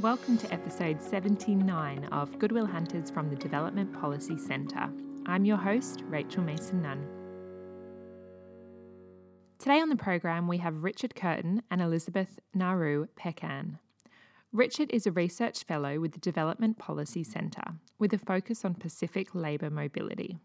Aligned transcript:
Welcome 0.00 0.36
to 0.38 0.52
episode 0.52 1.02
79 1.02 2.04
of 2.12 2.38
Good 2.38 2.52
Will 2.52 2.66
Hunters 2.66 3.10
from 3.10 3.30
the 3.30 3.36
Development 3.36 3.90
Policy 3.98 4.36
Centre. 4.36 4.90
I'm 5.24 5.46
your 5.46 5.56
host, 5.56 6.02
Rachel 6.06 6.42
Mason 6.42 6.82
Nunn. 6.82 7.08
Today 9.58 9.80
on 9.80 9.88
the 9.88 9.96
program, 9.96 10.48
we 10.48 10.58
have 10.58 10.84
Richard 10.84 11.14
Curtain 11.14 11.62
and 11.70 11.80
Elizabeth 11.80 12.38
Naru 12.52 13.06
Pechan. 13.16 13.78
Richard 14.52 14.90
is 14.92 15.06
a 15.06 15.12
research 15.12 15.64
fellow 15.64 15.98
with 15.98 16.12
the 16.12 16.20
Development 16.20 16.78
Policy 16.78 17.24
Centre 17.24 17.76
with 17.98 18.12
a 18.12 18.18
focus 18.18 18.66
on 18.66 18.74
Pacific 18.74 19.34
labour 19.34 19.70
mobility. 19.70 20.36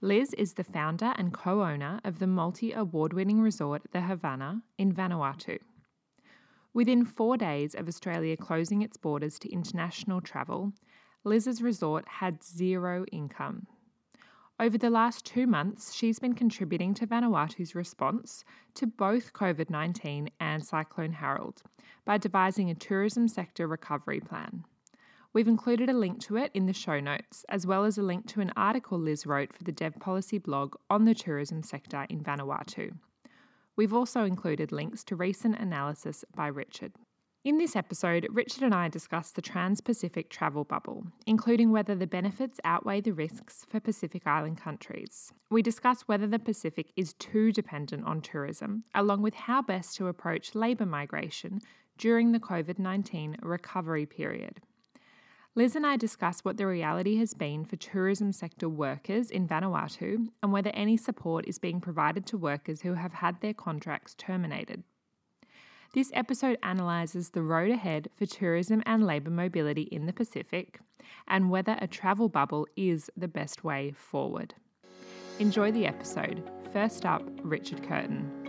Liz 0.00 0.32
is 0.38 0.54
the 0.54 0.64
founder 0.64 1.12
and 1.18 1.34
co 1.34 1.62
owner 1.62 2.00
of 2.04 2.20
the 2.20 2.26
multi 2.26 2.72
award 2.72 3.12
winning 3.12 3.42
resort 3.42 3.82
The 3.92 4.00
Havannah 4.00 4.62
in 4.78 4.94
Vanuatu. 4.94 5.58
Within 6.74 7.04
four 7.04 7.36
days 7.36 7.74
of 7.74 7.86
Australia 7.86 8.36
closing 8.36 8.80
its 8.80 8.96
borders 8.96 9.38
to 9.40 9.52
international 9.52 10.22
travel, 10.22 10.72
Liz's 11.22 11.60
resort 11.60 12.08
had 12.08 12.42
zero 12.42 13.04
income. 13.12 13.66
Over 14.58 14.78
the 14.78 14.90
last 14.90 15.26
two 15.26 15.46
months, 15.46 15.92
she's 15.92 16.18
been 16.18 16.34
contributing 16.34 16.94
to 16.94 17.06
Vanuatu's 17.06 17.74
response 17.74 18.44
to 18.74 18.86
both 18.86 19.32
COVID 19.32 19.68
19 19.68 20.30
and 20.40 20.64
Cyclone 20.64 21.12
Harold 21.12 21.62
by 22.04 22.16
devising 22.16 22.70
a 22.70 22.74
tourism 22.74 23.28
sector 23.28 23.66
recovery 23.66 24.20
plan. 24.20 24.64
We've 25.34 25.48
included 25.48 25.90
a 25.90 25.94
link 25.94 26.20
to 26.22 26.36
it 26.36 26.50
in 26.54 26.66
the 26.66 26.72
show 26.72 27.00
notes, 27.00 27.44
as 27.48 27.66
well 27.66 27.84
as 27.84 27.98
a 27.98 28.02
link 28.02 28.26
to 28.28 28.40
an 28.40 28.52
article 28.56 28.98
Liz 28.98 29.26
wrote 29.26 29.52
for 29.52 29.64
the 29.64 29.72
Dev 29.72 29.98
Policy 29.98 30.38
blog 30.38 30.76
on 30.88 31.04
the 31.04 31.14
tourism 31.14 31.62
sector 31.62 32.06
in 32.08 32.22
Vanuatu. 32.22 32.92
We've 33.76 33.94
also 33.94 34.24
included 34.24 34.70
links 34.70 35.02
to 35.04 35.16
recent 35.16 35.58
analysis 35.58 36.24
by 36.34 36.48
Richard. 36.48 36.92
In 37.44 37.58
this 37.58 37.74
episode, 37.74 38.28
Richard 38.30 38.62
and 38.62 38.74
I 38.74 38.88
discuss 38.88 39.32
the 39.32 39.42
Trans 39.42 39.80
Pacific 39.80 40.30
travel 40.30 40.62
bubble, 40.62 41.06
including 41.26 41.72
whether 41.72 41.94
the 41.94 42.06
benefits 42.06 42.60
outweigh 42.64 43.00
the 43.00 43.12
risks 43.12 43.66
for 43.68 43.80
Pacific 43.80 44.26
Island 44.26 44.58
countries. 44.58 45.32
We 45.50 45.62
discuss 45.62 46.02
whether 46.02 46.28
the 46.28 46.38
Pacific 46.38 46.92
is 46.96 47.14
too 47.14 47.50
dependent 47.50 48.04
on 48.04 48.20
tourism, 48.20 48.84
along 48.94 49.22
with 49.22 49.34
how 49.34 49.60
best 49.60 49.96
to 49.96 50.06
approach 50.06 50.54
labour 50.54 50.86
migration 50.86 51.60
during 51.98 52.30
the 52.30 52.40
COVID 52.40 52.78
19 52.78 53.38
recovery 53.42 54.06
period. 54.06 54.60
Liz 55.54 55.76
and 55.76 55.86
I 55.86 55.98
discuss 55.98 56.40
what 56.42 56.56
the 56.56 56.66
reality 56.66 57.18
has 57.18 57.34
been 57.34 57.66
for 57.66 57.76
tourism 57.76 58.32
sector 58.32 58.70
workers 58.70 59.30
in 59.30 59.46
Vanuatu 59.46 60.28
and 60.42 60.50
whether 60.50 60.70
any 60.70 60.96
support 60.96 61.46
is 61.46 61.58
being 61.58 61.78
provided 61.78 62.24
to 62.26 62.38
workers 62.38 62.80
who 62.80 62.94
have 62.94 63.12
had 63.12 63.38
their 63.42 63.52
contracts 63.52 64.14
terminated. 64.14 64.82
This 65.92 66.10
episode 66.14 66.56
analyses 66.62 67.30
the 67.30 67.42
road 67.42 67.70
ahead 67.70 68.08
for 68.16 68.24
tourism 68.24 68.82
and 68.86 69.06
labour 69.06 69.30
mobility 69.30 69.82
in 69.82 70.06
the 70.06 70.14
Pacific 70.14 70.80
and 71.28 71.50
whether 71.50 71.76
a 71.82 71.86
travel 71.86 72.30
bubble 72.30 72.66
is 72.74 73.10
the 73.14 73.28
best 73.28 73.62
way 73.62 73.92
forward. 73.94 74.54
Enjoy 75.38 75.70
the 75.70 75.86
episode. 75.86 76.50
First 76.72 77.04
up, 77.04 77.22
Richard 77.42 77.82
Curtain. 77.86 78.41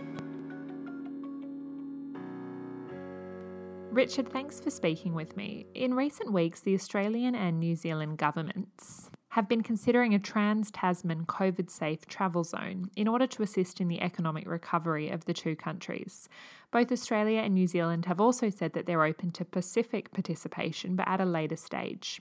Richard, 3.94 4.28
thanks 4.28 4.58
for 4.58 4.70
speaking 4.70 5.14
with 5.14 5.36
me. 5.36 5.66
In 5.72 5.94
recent 5.94 6.32
weeks, 6.32 6.58
the 6.58 6.74
Australian 6.74 7.36
and 7.36 7.60
New 7.60 7.76
Zealand 7.76 8.18
governments 8.18 9.08
have 9.28 9.48
been 9.48 9.62
considering 9.62 10.12
a 10.12 10.18
trans 10.18 10.72
Tasman 10.72 11.26
COVID 11.26 11.70
safe 11.70 12.04
travel 12.06 12.42
zone 12.42 12.90
in 12.96 13.06
order 13.06 13.28
to 13.28 13.44
assist 13.44 13.80
in 13.80 13.86
the 13.86 14.00
economic 14.00 14.48
recovery 14.48 15.10
of 15.10 15.26
the 15.26 15.32
two 15.32 15.54
countries. 15.54 16.28
Both 16.72 16.90
Australia 16.90 17.38
and 17.38 17.54
New 17.54 17.68
Zealand 17.68 18.06
have 18.06 18.20
also 18.20 18.50
said 18.50 18.72
that 18.72 18.86
they're 18.86 19.04
open 19.04 19.30
to 19.30 19.44
Pacific 19.44 20.12
participation, 20.12 20.96
but 20.96 21.06
at 21.06 21.20
a 21.20 21.24
later 21.24 21.54
stage. 21.54 22.20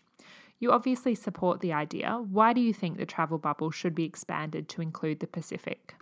You 0.60 0.72
obviously 0.72 1.16
support 1.16 1.60
the 1.62 1.74
idea. 1.74 2.24
Why 2.30 2.54
do 2.54 2.62
you 2.62 2.72
think 2.72 2.98
the 2.98 3.08
travel 3.08 3.40
bubble 3.40 3.72
should 3.72 3.96
be 3.96 4.06
expanded 4.06 4.70
to 4.70 4.84
include 4.84 5.22
the 5.22 5.28
Pacific? 5.28 5.95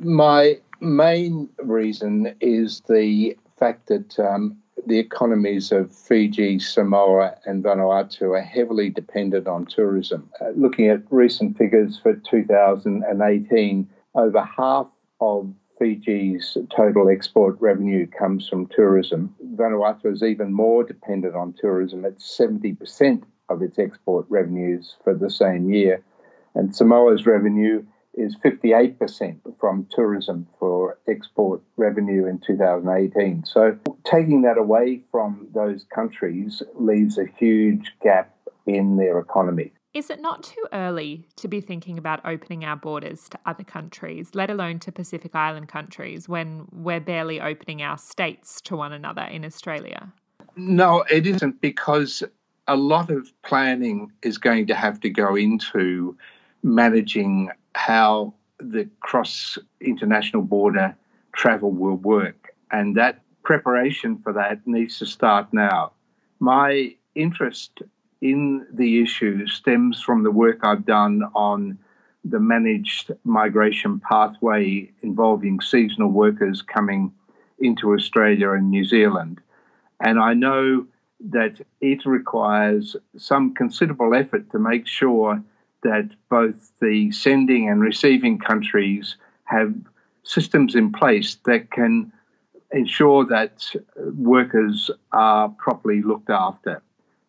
My 0.00 0.58
main 0.80 1.50
reason 1.58 2.34
is 2.40 2.82
the 2.88 3.36
fact 3.60 3.86
that 3.86 4.18
um, 4.18 4.56
the 4.86 4.98
economies 4.98 5.72
of 5.72 5.94
Fiji, 5.94 6.58
Samoa, 6.58 7.34
and 7.44 7.62
Vanuatu 7.62 8.36
are 8.36 8.42
heavily 8.42 8.90
dependent 8.90 9.46
on 9.46 9.66
tourism. 9.66 10.30
Uh, 10.40 10.50
looking 10.56 10.88
at 10.88 11.02
recent 11.10 11.56
figures 11.56 11.98
for 11.98 12.14
2018, 12.14 13.88
over 14.14 14.42
half 14.42 14.86
of 15.20 15.52
Fiji's 15.78 16.56
total 16.74 17.08
export 17.08 17.56
revenue 17.60 18.06
comes 18.06 18.48
from 18.48 18.66
tourism. 18.66 19.34
Vanuatu 19.54 20.12
is 20.12 20.22
even 20.22 20.52
more 20.52 20.82
dependent 20.82 21.36
on 21.36 21.54
tourism 21.60 22.04
at 22.04 22.18
70% 22.18 23.22
of 23.48 23.62
its 23.62 23.78
export 23.78 24.26
revenues 24.28 24.96
for 25.04 25.14
the 25.14 25.30
same 25.30 25.70
year. 25.70 26.02
And 26.54 26.74
Samoa's 26.74 27.26
revenue 27.26 27.84
is 28.14 28.36
58% 28.44 29.38
from 29.60 29.86
tourism 29.90 30.46
for 30.58 30.98
export 31.08 31.62
revenue 31.76 32.26
in 32.26 32.40
2018. 32.40 33.44
So 33.44 33.78
taking 34.08 34.42
that 34.42 34.58
away 34.58 35.02
from 35.10 35.48
those 35.54 35.84
countries 35.94 36.62
leaves 36.74 37.18
a 37.18 37.26
huge 37.38 37.92
gap 38.02 38.34
in 38.66 38.96
their 38.96 39.18
economy. 39.18 39.72
Is 39.94 40.10
it 40.10 40.20
not 40.20 40.42
too 40.42 40.64
early 40.72 41.26
to 41.36 41.48
be 41.48 41.60
thinking 41.60 41.98
about 41.98 42.20
opening 42.24 42.64
our 42.64 42.76
borders 42.76 43.28
to 43.30 43.38
other 43.46 43.64
countries, 43.64 44.30
let 44.34 44.50
alone 44.50 44.78
to 44.80 44.92
Pacific 44.92 45.34
Island 45.34 45.68
countries, 45.68 46.28
when 46.28 46.66
we're 46.70 47.00
barely 47.00 47.40
opening 47.40 47.82
our 47.82 47.98
states 47.98 48.60
to 48.62 48.76
one 48.76 48.92
another 48.92 49.22
in 49.22 49.44
Australia? 49.44 50.12
No, 50.56 51.04
it 51.10 51.26
isn't 51.26 51.60
because 51.60 52.22
a 52.66 52.76
lot 52.76 53.10
of 53.10 53.32
planning 53.42 54.12
is 54.22 54.36
going 54.36 54.66
to 54.66 54.74
have 54.74 55.00
to 55.00 55.10
go 55.10 55.34
into 55.34 56.16
managing 56.62 57.50
how 57.74 58.34
the 58.60 58.88
cross 59.00 59.56
international 59.80 60.42
border 60.42 60.94
travel 61.32 61.70
will 61.72 61.96
work. 61.96 62.54
And 62.70 62.94
that 62.96 63.22
preparation 63.48 64.18
for 64.18 64.34
that 64.34 64.60
needs 64.66 64.98
to 64.98 65.06
start 65.06 65.46
now. 65.54 65.90
My 66.38 66.94
interest 67.14 67.80
in 68.20 68.66
the 68.70 69.00
issue 69.00 69.46
stems 69.46 70.02
from 70.02 70.22
the 70.22 70.30
work 70.30 70.58
I've 70.62 70.84
done 70.84 71.22
on 71.34 71.78
the 72.22 72.40
managed 72.40 73.10
migration 73.24 74.00
pathway 74.00 74.90
involving 75.00 75.62
seasonal 75.62 76.10
workers 76.10 76.60
coming 76.60 77.10
into 77.58 77.94
Australia 77.94 78.50
and 78.50 78.68
New 78.68 78.84
Zealand. 78.84 79.40
And 79.98 80.20
I 80.20 80.34
know 80.34 80.86
that 81.30 81.54
it 81.80 82.04
requires 82.04 82.96
some 83.16 83.54
considerable 83.54 84.14
effort 84.14 84.50
to 84.50 84.58
make 84.58 84.86
sure 84.86 85.42
that 85.84 86.10
both 86.28 86.72
the 86.82 87.10
sending 87.12 87.70
and 87.70 87.80
receiving 87.80 88.38
countries 88.38 89.16
have 89.44 89.74
systems 90.22 90.74
in 90.74 90.92
place 90.92 91.38
that 91.46 91.70
can 91.70 92.12
ensure 92.72 93.24
that 93.26 93.74
workers 93.96 94.90
are 95.12 95.48
properly 95.50 96.02
looked 96.02 96.30
after. 96.30 96.82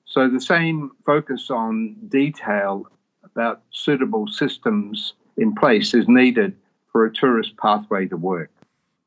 So, 0.05 0.27
the 0.27 0.41
same 0.41 0.91
focus 1.05 1.49
on 1.49 1.95
detail 2.07 2.87
about 3.23 3.61
suitable 3.71 4.27
systems 4.27 5.13
in 5.37 5.53
place 5.53 5.93
is 5.93 6.07
needed 6.07 6.55
for 6.91 7.05
a 7.05 7.13
tourist 7.13 7.55
pathway 7.57 8.07
to 8.07 8.17
work. 8.17 8.49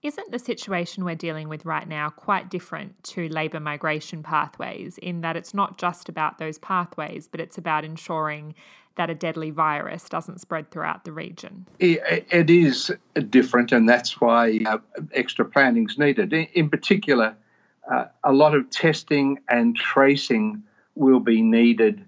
Isn't 0.03 0.33
the 0.33 0.39
situation 0.39 1.05
we're 1.05 1.15
dealing 1.15 1.49
with 1.49 1.65
right 1.65 1.87
now 1.87 2.11
quite 2.11 2.51
different 2.51 3.01
to 3.05 3.29
labour 3.29 3.61
migration 3.61 4.23
pathways 4.23 4.99
in 4.99 5.21
that 5.21 5.37
it's 5.37 5.55
not 5.55 5.79
just 5.79 6.09
about 6.09 6.39
those 6.39 6.59
pathways, 6.59 7.29
but 7.29 7.41
it's 7.41 7.57
about 7.57 7.85
ensuring 7.85 8.57
that 8.97 9.11
a 9.11 9.15
deadly 9.15 9.51
virus 9.51 10.09
doesn't 10.09 10.41
spread 10.41 10.71
throughout 10.71 11.05
the 11.05 11.13
region? 11.13 11.67
it 11.79 12.51
is 12.51 12.91
different, 13.31 13.73
and 13.73 13.89
that's 13.89 14.21
why 14.21 14.61
uh, 14.67 14.79
extra 15.15 15.45
planning 15.45 15.87
is 15.89 15.99
needed. 15.99 16.33
In 16.33 16.69
particular, 16.69 17.35
uh, 17.91 18.05
a 18.25 18.33
lot 18.33 18.55
of 18.55 18.69
testing 18.71 19.39
and 19.49 19.77
tracing 19.77 20.63
will 20.95 21.21
be 21.21 21.43
needed 21.43 22.05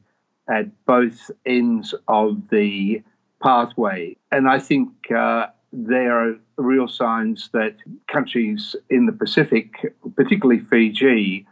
at 0.48 0.66
both 0.84 1.31
ends 1.46 1.94
of 2.08 2.48
the 2.50 3.02
pathway. 3.42 4.16
And 4.30 4.48
I 4.48 4.58
think 4.58 4.90
uh, 5.10 5.46
there 5.72 6.12
are 6.19 6.37
real 6.56 6.88
signs 6.88 7.50
that 7.52 7.76
countries 8.06 8.76
in 8.90 9.06
the 9.06 9.12
Pacific, 9.12 9.94
particularly 10.16 10.60
Fiji, 10.60 11.46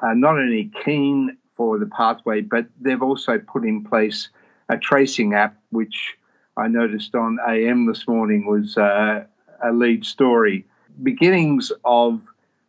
are 0.00 0.14
not 0.14 0.38
only 0.38 0.70
keen 0.84 1.36
for 1.56 1.78
the 1.78 1.86
pathway, 1.86 2.40
but 2.40 2.66
they've 2.80 3.02
also 3.02 3.38
put 3.38 3.64
in 3.64 3.84
place 3.84 4.28
a 4.68 4.76
tracing 4.76 5.34
app, 5.34 5.56
which 5.70 6.16
I 6.56 6.68
noticed 6.68 7.14
on 7.14 7.38
AM 7.48 7.86
this 7.86 8.06
morning 8.06 8.46
was 8.46 8.76
uh, 8.76 9.24
a 9.62 9.72
lead 9.72 10.04
story. 10.04 10.66
Beginnings 11.02 11.72
of 11.84 12.20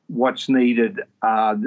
what's 0.07 0.49
needed 0.49 1.01
are 1.21 1.57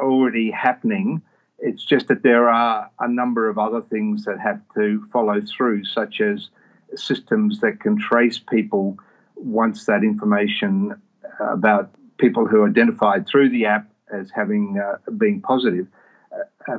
already 0.00 0.50
happening. 0.50 1.22
It's 1.58 1.84
just 1.84 2.08
that 2.08 2.22
there 2.22 2.48
are 2.48 2.90
a 3.00 3.08
number 3.08 3.48
of 3.48 3.58
other 3.58 3.80
things 3.80 4.24
that 4.24 4.38
have 4.40 4.60
to 4.74 5.04
follow 5.12 5.40
through, 5.40 5.84
such 5.84 6.20
as 6.20 6.50
systems 6.94 7.60
that 7.60 7.80
can 7.80 7.98
trace 7.98 8.38
people 8.38 8.98
once 9.34 9.86
that 9.86 10.02
information 10.02 10.94
about 11.40 11.90
people 12.18 12.46
who 12.46 12.66
identified 12.66 13.26
through 13.26 13.50
the 13.50 13.66
app 13.66 13.90
as 14.12 14.30
having 14.34 14.78
uh, 14.78 14.96
been 15.12 15.40
positive, 15.40 15.86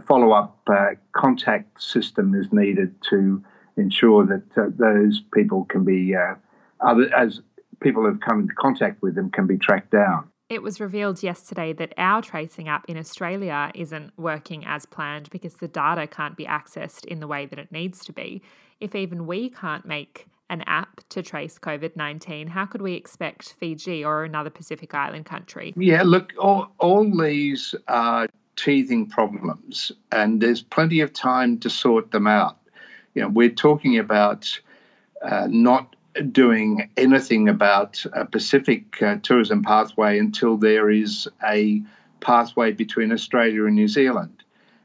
follow 0.06 0.32
up 0.32 0.60
uh, 0.68 0.92
contact 1.14 1.82
system 1.82 2.36
is 2.36 2.52
needed 2.52 2.96
to 3.10 3.44
ensure 3.78 4.26
that 4.26 4.44
uh, 4.58 4.70
those 4.78 5.22
people 5.34 5.66
can 5.66 5.84
be, 5.84 6.16
uh, 6.16 6.36
other, 6.82 7.14
as 7.16 7.42
people 7.80 8.06
have 8.06 8.20
come 8.20 8.42
into 8.42 8.54
contact 8.56 9.02
with 9.02 9.16
them, 9.16 9.30
can 9.30 9.48
be 9.48 9.58
tracked 9.58 9.92
down. 9.92 10.30
It 10.50 10.64
was 10.64 10.80
revealed 10.80 11.24
yesterday 11.24 11.74
that 11.74 11.94
our 11.98 12.22
tracing 12.22 12.70
app 12.70 12.86
in 12.88 12.98
Australia 12.98 13.70
isn't 13.76 14.14
working 14.18 14.66
as 14.66 14.86
planned 14.86 15.30
because 15.30 15.56
the 15.56 15.68
data 15.68 16.08
can't 16.08 16.38
be 16.38 16.46
accessed 16.46 17.06
in 17.06 17.20
the 17.20 17.28
way 17.28 17.46
that 17.46 17.60
it 17.60 17.72
needs 17.72 18.06
to 18.06 18.14
be. 18.14 18.42
If 18.80 18.96
even 18.96 19.28
we 19.28 19.50
can't 19.50 19.86
make 19.86 20.28
an 20.50 20.62
app 20.62 21.02
to 21.10 21.22
trace 21.22 21.60
COVID 21.60 21.98
19, 21.98 22.48
how 22.48 22.66
could 22.66 22.82
we 22.82 22.94
expect 22.94 23.56
Fiji 23.60 24.06
or 24.06 24.24
another 24.24 24.50
Pacific 24.50 24.94
Island 24.94 25.26
country? 25.26 25.74
Yeah, 25.76 26.04
look, 26.04 26.32
all, 26.40 26.72
all 26.80 27.04
these 27.18 27.76
are 27.90 28.28
teething 28.58 29.06
problems, 29.06 29.94
and 30.12 30.42
there's 30.42 30.62
plenty 30.62 31.00
of 31.00 31.14
time 31.14 31.58
to 31.60 31.70
sort 31.70 32.12
them 32.12 32.28
out. 32.28 32.58
You 33.14 33.22
know, 33.22 33.30
we're 33.30 33.50
talking 33.50 33.98
about 33.98 34.60
uh, 35.22 35.48
not 35.50 35.96
doing 36.32 36.90
anything 36.98 37.48
about 37.48 38.04
a 38.14 38.26
Pacific 38.26 39.02
uh, 39.02 39.18
tourism 39.22 39.64
pathway 39.64 40.20
until 40.20 40.58
there 40.58 40.90
is 40.90 41.28
a 41.46 41.82
pathway 42.20 42.72
between 42.72 43.12
Australia 43.12 43.66
and 43.66 43.76
New 43.76 43.88
Zealand. 43.88 44.44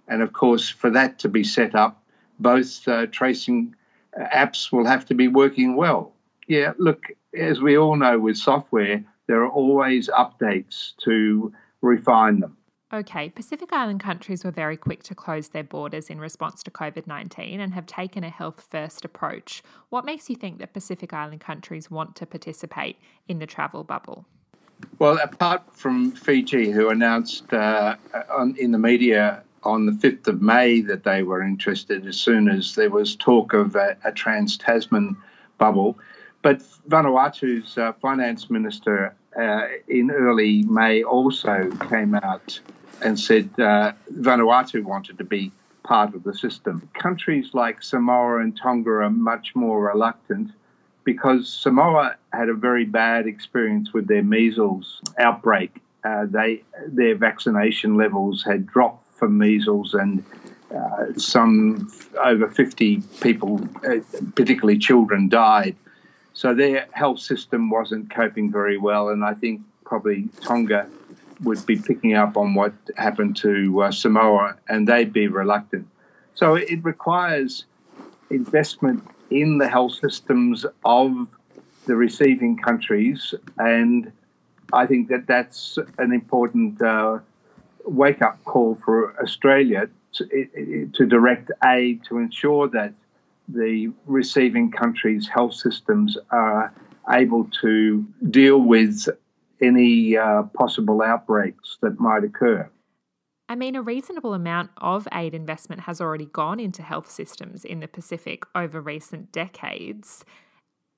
And 0.09 0.23
of 0.23 0.33
course, 0.33 0.69
for 0.69 0.91
that 0.91 1.19
to 1.21 1.29
be 1.29 1.43
set 1.43 1.75
up, 1.75 2.03
both 2.39 2.87
uh, 2.87 3.07
tracing 3.07 3.75
apps 4.19 4.71
will 4.71 4.87
have 4.87 5.07
to 5.07 5.15
be 5.15 5.29
working 5.29 5.77
well. 5.77 6.13
Yeah, 6.47 6.73
look, 6.79 7.07
as 7.35 7.61
we 7.61 7.79
all 7.79 7.97
know 7.97 8.19
with 8.19 8.37
software, 8.37 9.05
there 9.27 9.43
are 9.43 9.49
always 9.49 10.09
updates 10.09 10.95
to 11.05 11.53
refine 11.81 12.41
them. 12.41 12.57
Okay, 12.95 13.31
Pacific 13.31 13.73
Island 13.73 14.01
countries 14.01 14.45
were 14.45 14.51
very 14.51 14.77
quick 14.77 15.03
to 15.05 15.15
close 15.15 15.49
their 15.49 15.65
borders 15.65 16.11
in 16.11 16.21
response 16.21 16.63
to 16.65 16.71
COVID 16.71 17.07
19 17.07 17.59
and 17.59 17.73
have 17.73 17.87
taken 17.87 18.23
a 18.23 18.29
health 18.29 18.67
first 18.71 19.07
approach. 19.07 19.63
What 19.89 20.05
makes 20.05 20.29
you 20.29 20.37
think 20.37 20.59
that 20.59 20.75
Pacific 20.75 21.15
Island 21.15 21.41
countries 21.41 21.91
want 21.91 22.17
to 22.17 22.27
participate 22.27 22.99
in 23.29 23.39
the 23.39 23.47
travel 23.47 23.83
bubble? 23.83 24.27
Well, 24.99 25.19
apart 25.23 25.63
from 25.73 26.11
Fiji, 26.11 26.71
who 26.71 26.91
announced 26.91 27.51
uh, 27.55 27.97
on, 28.31 28.57
in 28.59 28.73
the 28.73 28.79
media 28.79 29.43
on 29.63 29.87
the 29.87 29.93
5th 29.93 30.27
of 30.27 30.43
May 30.43 30.83
that 30.83 31.05
they 31.05 31.23
were 31.23 31.41
interested 31.41 32.07
as 32.07 32.19
soon 32.19 32.47
as 32.49 32.75
there 32.75 32.91
was 32.91 33.17
talk 33.17 33.55
of 33.55 33.75
a, 33.75 33.97
a 34.05 34.13
trans 34.13 34.59
Tasman 34.59 35.17
bubble. 35.57 35.99
But 36.43 36.61
Vanuatu's 36.89 37.79
uh, 37.79 37.93
finance 38.03 38.51
minister 38.51 39.15
uh, 39.39 39.67
in 39.89 40.11
early 40.11 40.63
May 40.65 41.03
also 41.03 41.71
came 41.89 42.15
out 42.15 42.61
and 43.03 43.19
said 43.19 43.49
uh, 43.59 43.93
Vanuatu 44.13 44.83
wanted 44.85 45.19
to 45.19 45.25
be 45.25 45.53
part 45.83 46.15
of 46.15 46.23
the 46.23 46.35
system. 46.35 46.89
Countries 46.95 47.51
like 47.53 47.83
Samoa 47.83 48.41
and 48.41 48.57
Tonga 48.57 48.91
are 48.91 49.11
much 49.11 49.55
more 49.55 49.89
reluctant 49.89 50.53
because 51.05 51.53
Samoa 51.53 52.17
had 52.33 52.49
a 52.49 52.55
very 52.55 52.85
bad 52.85 53.27
experience 53.27 53.93
with 53.93 54.07
their 54.07 54.23
measles 54.23 55.01
outbreak. 55.19 55.81
Uh, 56.05 56.27
they 56.29 56.63
their 56.87 57.15
vaccination 57.15 57.97
levels 57.97 58.45
had 58.45 58.67
dropped 58.67 59.07
for 59.17 59.29
measles, 59.29 59.95
and 59.95 60.25
uh, 60.75 61.13
some 61.17 61.91
over 62.25 62.49
50 62.49 63.03
people, 63.21 63.61
uh, 63.87 63.97
particularly 64.35 64.79
children, 64.79 65.29
died. 65.29 65.77
So 66.35 66.55
their 66.55 66.87
health 66.93 67.21
system 67.21 67.71
wasn't 67.71 68.11
coping 68.11 68.51
very 68.51 68.79
well, 68.79 69.11
and 69.11 69.25
I 69.25 69.35
think 69.35 69.61
probably 69.85 70.29
Tonga 70.41 70.89
would 71.43 71.65
be 71.67 71.77
picking 71.77 72.15
up 72.15 72.37
on 72.37 72.55
what 72.55 72.73
happened 72.97 73.37
to 73.37 73.83
uh, 73.83 73.91
Samoa, 73.91 74.57
and 74.69 74.87
they'd 74.87 75.13
be 75.13 75.27
reluctant. 75.27 75.87
So 76.35 76.55
it 76.55 76.83
requires 76.85 77.65
investment 78.31 79.05
in 79.31 79.59
the 79.59 79.69
health 79.69 79.95
systems 79.95 80.65
of 80.85 81.27
the 81.87 81.97
receiving 81.97 82.57
countries, 82.57 83.35
and 83.59 84.11
I 84.73 84.87
think 84.87 85.09
that 85.09 85.27
that's 85.27 85.79
an 85.99 86.13
important 86.13 86.81
uh, 86.81 87.19
wake 87.85 88.23
up 88.23 88.43
call 88.45 88.79
for 88.85 89.21
Australia 89.21 89.89
to, 90.15 90.91
to 90.95 91.07
direct 91.07 91.51
aid 91.65 92.05
to 92.05 92.19
ensure 92.19 92.69
that 92.69 92.95
the 93.55 93.93
receiving 94.07 94.71
countries' 94.71 95.29
health 95.29 95.55
systems 95.55 96.17
are 96.31 96.73
able 97.11 97.45
to 97.61 98.07
deal 98.31 98.59
with 98.59 99.09
any 99.61 100.17
uh, 100.17 100.43
possible 100.55 101.03
outbreaks 101.03 101.79
that 101.83 101.99
might 102.01 102.25
occur. 102.25 102.69
I 103.49 103.55
mean, 103.55 103.77
a 103.77 103.83
reasonable 103.83 104.35
amount 104.35 104.71
of 104.79 105.07
aid 105.13 105.35
investment 105.35 105.83
has 105.83 106.01
already 106.01 106.27
gone 106.27 106.59
into 106.59 106.83
health 106.83 107.11
systems 107.11 107.65
in 107.65 107.81
the 107.81 107.89
Pacific 107.89 108.45
over 108.55 108.81
recent 108.81 109.31
decades. 109.31 110.25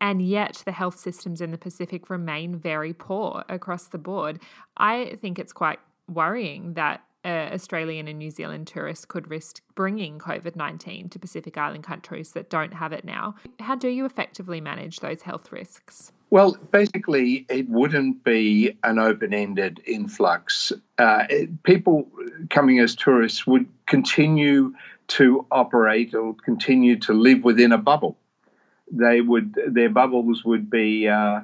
And 0.00 0.22
yet, 0.22 0.62
the 0.64 0.72
health 0.72 0.98
systems 0.98 1.40
in 1.40 1.50
the 1.50 1.58
Pacific 1.58 2.10
remain 2.10 2.56
very 2.56 2.92
poor 2.92 3.44
across 3.48 3.88
the 3.88 3.98
board. 3.98 4.40
I 4.76 5.16
think 5.20 5.38
it's 5.38 5.52
quite 5.52 5.80
worrying 6.08 6.74
that 6.74 7.02
uh, 7.24 7.50
Australian 7.52 8.08
and 8.08 8.18
New 8.18 8.30
Zealand 8.30 8.66
tourists 8.66 9.04
could 9.04 9.30
risk 9.30 9.62
bringing 9.74 10.18
COVID 10.18 10.56
19 10.56 11.08
to 11.08 11.18
Pacific 11.18 11.56
Island 11.56 11.84
countries 11.84 12.32
that 12.32 12.50
don't 12.50 12.74
have 12.74 12.92
it 12.92 13.04
now. 13.04 13.34
How 13.60 13.74
do 13.74 13.88
you 13.88 14.04
effectively 14.04 14.60
manage 14.60 15.00
those 15.00 15.22
health 15.22 15.50
risks? 15.50 16.12
Well, 16.30 16.56
basically, 16.72 17.46
it 17.48 17.68
wouldn't 17.68 18.24
be 18.24 18.76
an 18.82 18.98
open 18.98 19.32
ended 19.32 19.80
influx. 19.86 20.72
Uh, 20.98 21.24
people 21.62 22.08
coming 22.50 22.80
as 22.80 22.96
tourists 22.96 23.46
would 23.46 23.66
continue 23.86 24.72
to 25.06 25.46
operate 25.50 26.14
or 26.14 26.34
continue 26.34 26.98
to 27.00 27.12
live 27.12 27.44
within 27.44 27.72
a 27.72 27.78
bubble. 27.78 28.16
They 28.90 29.20
would, 29.20 29.54
their 29.66 29.90
bubbles 29.90 30.44
would 30.44 30.70
be 30.70 31.08
uh, 31.08 31.42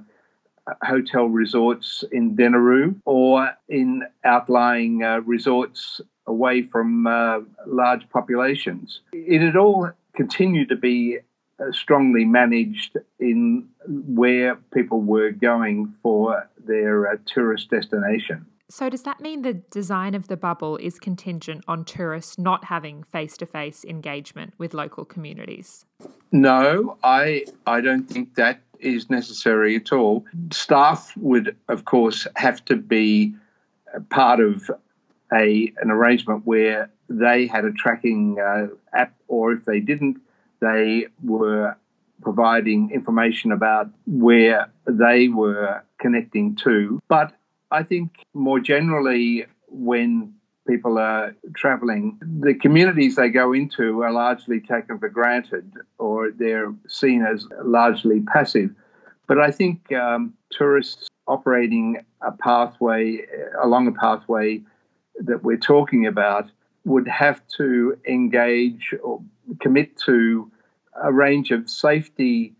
hotel 0.82 1.26
resorts 1.26 2.04
in 2.12 2.36
Denarau 2.36 2.94
or 3.04 3.50
in 3.68 4.02
outlying 4.24 5.02
uh, 5.02 5.20
resorts 5.20 6.00
away 6.26 6.62
from 6.62 7.06
uh, 7.06 7.40
large 7.66 8.08
populations. 8.10 9.00
It 9.12 9.40
had 9.40 9.56
all 9.56 9.90
continued 10.14 10.68
to 10.70 10.76
be 10.76 11.18
uh, 11.60 11.72
strongly 11.72 12.24
managed 12.24 12.96
in 13.18 13.68
where 13.86 14.56
people 14.72 15.00
were 15.00 15.30
going 15.30 15.94
for 16.02 16.48
their 16.66 17.08
uh, 17.08 17.16
tourist 17.26 17.70
destination. 17.70 18.46
So, 18.70 18.88
does 18.88 19.02
that 19.02 19.20
mean 19.20 19.42
the 19.42 19.54
design 19.54 20.14
of 20.14 20.28
the 20.28 20.36
bubble 20.36 20.76
is 20.76 21.00
contingent 21.00 21.64
on 21.66 21.84
tourists 21.84 22.38
not 22.38 22.66
having 22.66 23.02
face 23.02 23.36
to 23.38 23.46
face 23.46 23.84
engagement 23.84 24.54
with 24.58 24.74
local 24.74 25.04
communities? 25.04 25.86
No, 26.30 26.96
I, 27.02 27.46
I 27.66 27.80
don't 27.80 28.04
think 28.04 28.36
that 28.36 28.60
is 28.80 29.10
necessary 29.10 29.76
at 29.76 29.92
all. 29.92 30.24
Staff 30.50 31.16
would, 31.16 31.56
of 31.68 31.84
course, 31.84 32.26
have 32.36 32.64
to 32.66 32.76
be 32.76 33.34
part 34.10 34.40
of 34.40 34.70
a 35.32 35.72
an 35.80 35.90
arrangement 35.90 36.46
where 36.46 36.90
they 37.08 37.46
had 37.46 37.64
a 37.64 37.72
tracking 37.72 38.38
uh, 38.40 38.68
app, 38.92 39.14
or 39.28 39.52
if 39.52 39.64
they 39.64 39.80
didn't, 39.80 40.18
they 40.60 41.06
were 41.24 41.76
providing 42.22 42.90
information 42.90 43.50
about 43.50 43.90
where 44.06 44.70
they 44.86 45.28
were 45.28 45.82
connecting 45.98 46.54
to. 46.54 47.00
But 47.08 47.32
I 47.70 47.82
think 47.82 48.10
more 48.34 48.60
generally, 48.60 49.46
when 49.68 50.34
people 50.66 50.98
are 50.98 51.34
traveling, 51.54 52.18
the 52.20 52.54
communities 52.54 53.16
they 53.16 53.28
go 53.28 53.52
into 53.52 54.02
are 54.02 54.12
largely 54.12 54.60
taken 54.60 54.98
for 54.98 55.08
granted 55.08 55.72
or 55.98 56.30
they're 56.30 56.72
seen 56.86 57.24
as 57.24 57.46
largely 57.64 58.20
passive. 58.20 58.70
But 59.26 59.38
I 59.38 59.50
think 59.50 59.92
um, 59.92 60.34
tourists 60.50 61.08
operating 61.26 62.04
a 62.20 62.32
pathway 62.32 63.24
along 63.62 63.88
a 63.88 63.92
pathway 63.92 64.60
that 65.20 65.42
we're 65.42 65.56
talking 65.56 66.06
about 66.06 66.50
would 66.84 67.06
have 67.06 67.40
to 67.56 67.96
engage 68.06 68.94
or 69.02 69.22
commit 69.60 69.96
to 69.98 70.50
a 71.02 71.12
range 71.12 71.50
of 71.50 71.68
safety 71.68 72.54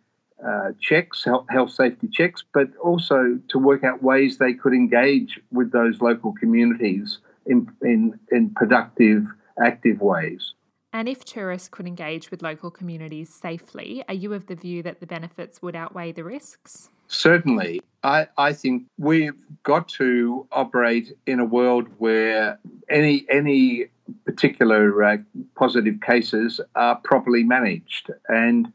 uh, 0.47 0.71
checks, 0.80 1.26
health 1.50 1.71
safety 1.71 2.09
checks, 2.09 2.45
but 2.54 2.69
also 2.83 3.38
to 3.49 3.59
work 3.59 3.85
out 3.85 4.02
ways 4.02 4.38
they 4.38 4.54
could 4.54 4.73
engage 4.73 5.38
with 5.50 5.73
those 5.73 6.00
local 6.00 6.33
communities 6.33 7.19
in, 7.50 7.69
in, 7.83 8.19
in 8.30 8.50
productive, 8.50 9.26
active 9.62 10.00
ways. 10.00 10.54
And 10.92 11.09
if 11.09 11.25
tourists 11.25 11.69
could 11.69 11.87
engage 11.87 12.30
with 12.30 12.42
local 12.42 12.71
communities 12.71 13.33
safely, 13.33 14.02
are 14.09 14.14
you 14.14 14.33
of 14.33 14.47
the 14.47 14.57
view 14.57 14.83
that 14.83 15.00
the 15.00 15.07
benefits 15.07 15.62
would 15.62 15.76
outweigh 15.76 16.12
the 16.12 16.25
risks? 16.25 16.88
Certainly. 17.07 17.83
I, 18.02 18.28
I 18.38 18.52
think 18.52 18.85
we've 18.99 19.38
got 19.62 19.88
to 19.90 20.47
operate 20.52 21.16
in 21.26 21.38
a 21.38 21.45
world 21.45 21.88
where 21.99 22.59
any 22.88 23.26
any 23.30 23.87
particular 24.25 25.04
uh, 25.04 25.19
positive 25.54 26.00
cases 26.00 26.61
are 26.75 26.97
properly 26.97 27.45
managed. 27.45 28.11
And 28.28 28.73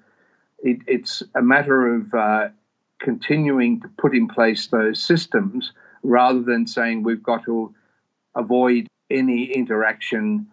it, 0.59 0.79
it's 0.87 1.23
a 1.35 1.41
matter 1.41 1.95
of 1.95 2.13
uh, 2.13 2.49
continuing 2.99 3.81
to 3.81 3.87
put 3.97 4.15
in 4.15 4.27
place 4.27 4.67
those 4.67 5.01
systems 5.01 5.73
rather 6.03 6.41
than 6.41 6.67
saying 6.67 7.03
we've 7.03 7.23
got 7.23 7.43
to 7.45 7.73
avoid 8.35 8.87
any 9.09 9.45
interaction 9.45 10.47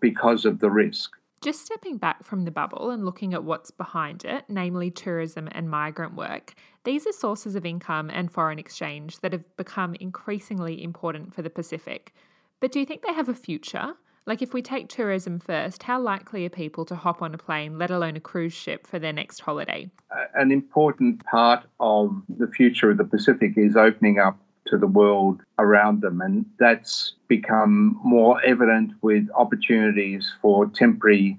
because 0.00 0.44
of 0.44 0.60
the 0.60 0.70
risk. 0.70 1.12
Just 1.40 1.64
stepping 1.64 1.98
back 1.98 2.24
from 2.24 2.44
the 2.44 2.50
bubble 2.50 2.90
and 2.90 3.04
looking 3.04 3.32
at 3.32 3.44
what's 3.44 3.70
behind 3.70 4.24
it, 4.24 4.44
namely 4.48 4.90
tourism 4.90 5.48
and 5.52 5.70
migrant 5.70 6.16
work, 6.16 6.54
these 6.82 7.06
are 7.06 7.12
sources 7.12 7.54
of 7.54 7.64
income 7.64 8.10
and 8.10 8.32
foreign 8.32 8.58
exchange 8.58 9.20
that 9.20 9.32
have 9.32 9.56
become 9.56 9.94
increasingly 10.00 10.82
important 10.82 11.32
for 11.32 11.42
the 11.42 11.50
Pacific. 11.50 12.12
But 12.60 12.72
do 12.72 12.80
you 12.80 12.86
think 12.86 13.02
they 13.02 13.12
have 13.12 13.28
a 13.28 13.34
future? 13.34 13.94
Like, 14.26 14.42
if 14.42 14.52
we 14.52 14.62
take 14.62 14.88
tourism 14.88 15.38
first, 15.38 15.84
how 15.84 16.00
likely 16.00 16.44
are 16.44 16.50
people 16.50 16.84
to 16.86 16.96
hop 16.96 17.22
on 17.22 17.34
a 17.34 17.38
plane, 17.38 17.78
let 17.78 17.90
alone 17.90 18.16
a 18.16 18.20
cruise 18.20 18.52
ship, 18.52 18.86
for 18.86 18.98
their 18.98 19.12
next 19.12 19.40
holiday? 19.40 19.90
An 20.34 20.50
important 20.50 21.24
part 21.24 21.64
of 21.78 22.20
the 22.28 22.48
future 22.48 22.90
of 22.90 22.98
the 22.98 23.04
Pacific 23.04 23.52
is 23.56 23.76
opening 23.76 24.18
up 24.18 24.38
to 24.68 24.78
the 24.78 24.86
world 24.86 25.40
around 25.58 26.00
them. 26.00 26.20
And 26.20 26.46
that's 26.58 27.14
become 27.28 27.98
more 28.04 28.42
evident 28.44 28.92
with 29.02 29.28
opportunities 29.34 30.32
for 30.40 30.66
temporary 30.66 31.38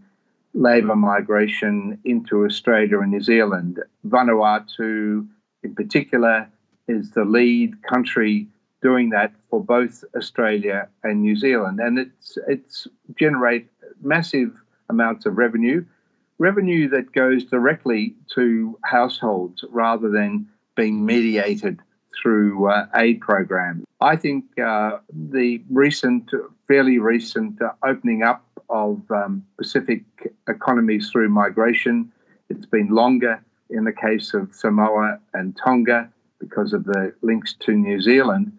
labour 0.54 0.96
migration 0.96 2.00
into 2.06 2.46
Australia 2.46 3.00
and 3.00 3.12
New 3.12 3.22
Zealand. 3.22 3.80
Vanuatu, 4.08 5.28
in 5.64 5.76
particular, 5.76 6.50
is 6.88 7.12
the 7.12 7.24
lead 7.24 7.82
country 7.84 8.48
doing 8.82 9.10
that 9.10 9.32
for 9.50 9.64
both 9.64 10.04
Australia 10.16 10.88
and 11.04 11.22
New 11.22 11.36
Zealand. 11.36 11.80
And 11.80 12.00
it's, 12.00 12.38
it's 12.48 12.88
generate 13.18 13.68
massive 14.02 14.52
amounts 14.90 15.26
of 15.26 15.38
revenue, 15.38 15.86
revenue 16.40 16.90
that 16.90 17.12
goes 17.12 17.44
directly 17.44 18.16
to 18.34 18.78
households 18.86 19.64
rather 19.70 20.10
than 20.10 20.48
being 20.76 21.06
mediated 21.06 21.80
through 22.22 22.70
uh, 22.70 22.88
aid 22.96 23.22
programs. 23.22 23.86
I 24.02 24.16
think 24.16 24.46
uh, 24.60 24.98
the 25.12 25.62
recent, 25.70 26.32
fairly 26.68 27.00
recent 27.00 27.62
uh, 27.62 27.72
opening 27.84 28.24
up 28.24 28.44
of 28.70 29.02
um, 29.10 29.46
Pacific 29.58 30.04
economies 30.48 31.10
through 31.10 31.30
migration, 31.30 32.12
it's 32.50 32.66
been 32.66 32.90
longer 32.90 33.44
in 33.70 33.84
the 33.84 33.94
case 33.94 34.34
of 34.34 34.54
Samoa 34.54 35.20
and 35.34 35.58
Tonga 35.58 36.10
because 36.40 36.74
of 36.74 36.86
the 36.86 37.14
links 37.22 37.54
to 37.62 37.74
New 37.74 38.02
Zealand. 38.02 38.52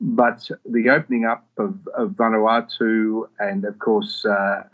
But 0.00 0.50
the 0.66 0.90
opening 0.90 1.24
up 1.24 1.46
of, 1.58 1.78
of 1.96 2.10
Vanuatu 2.10 3.28
and, 3.38 3.64
of 3.64 3.78
course, 3.78 4.24
uh, 4.24 4.64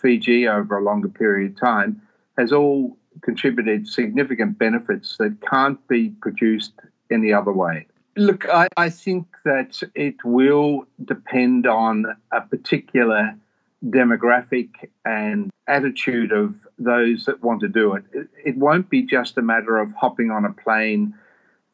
Fiji 0.00 0.48
over 0.48 0.78
a 0.78 0.82
longer 0.82 1.08
period 1.08 1.52
of 1.52 1.60
time 1.60 2.00
has 2.38 2.52
all 2.52 2.96
contributed 3.22 3.86
significant 3.86 4.58
benefits 4.58 5.16
that 5.18 5.36
can't 5.48 5.86
be 5.88 6.10
produced 6.20 6.72
any 7.12 7.32
other 7.32 7.52
way? 7.52 7.86
Look, 8.16 8.48
I, 8.48 8.68
I 8.76 8.90
think 8.90 9.26
that 9.44 9.82
it 9.94 10.16
will 10.24 10.86
depend 11.04 11.66
on 11.66 12.04
a 12.30 12.40
particular 12.42 13.34
demographic 13.86 14.68
and 15.04 15.50
attitude 15.66 16.30
of 16.32 16.54
those 16.78 17.24
that 17.24 17.42
want 17.42 17.60
to 17.60 17.68
do 17.68 17.94
it. 17.94 18.04
It, 18.12 18.28
it 18.44 18.56
won't 18.56 18.90
be 18.90 19.02
just 19.02 19.38
a 19.38 19.42
matter 19.42 19.78
of 19.78 19.92
hopping 19.94 20.30
on 20.30 20.44
a 20.44 20.52
plane 20.52 21.14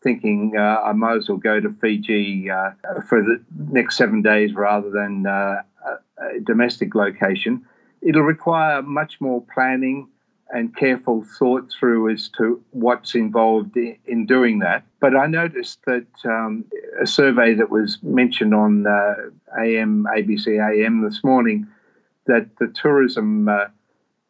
thinking 0.02 0.54
uh, 0.56 0.80
I 0.84 0.92
might 0.92 1.16
as 1.16 1.28
well 1.28 1.38
go 1.38 1.60
to 1.60 1.74
Fiji 1.80 2.50
uh, 2.50 2.70
for 3.08 3.22
the 3.22 3.42
next 3.70 3.96
seven 3.96 4.22
days 4.22 4.54
rather 4.54 4.90
than 4.90 5.26
uh, 5.26 5.62
a 6.18 6.40
domestic 6.40 6.94
location. 6.94 7.64
It'll 8.00 8.22
require 8.22 8.82
much 8.82 9.20
more 9.20 9.42
planning 9.52 10.08
and 10.50 10.74
careful 10.76 11.24
thought 11.38 11.70
through 11.70 12.10
as 12.10 12.28
to 12.30 12.62
what's 12.70 13.14
involved 13.14 13.76
in 13.76 14.26
doing 14.26 14.60
that. 14.60 14.82
But 15.00 15.14
I 15.14 15.26
noticed 15.26 15.80
that 15.84 16.06
um, 16.24 16.64
a 17.00 17.06
survey 17.06 17.54
that 17.54 17.70
was 17.70 17.98
mentioned 18.02 18.54
on 18.54 18.86
uh, 18.86 19.14
AM, 19.60 20.06
ABC 20.16 20.58
AM 20.58 21.02
this 21.02 21.22
morning, 21.22 21.66
that 22.26 22.48
the 22.58 22.68
Tourism 22.68 23.48
uh, 23.48 23.66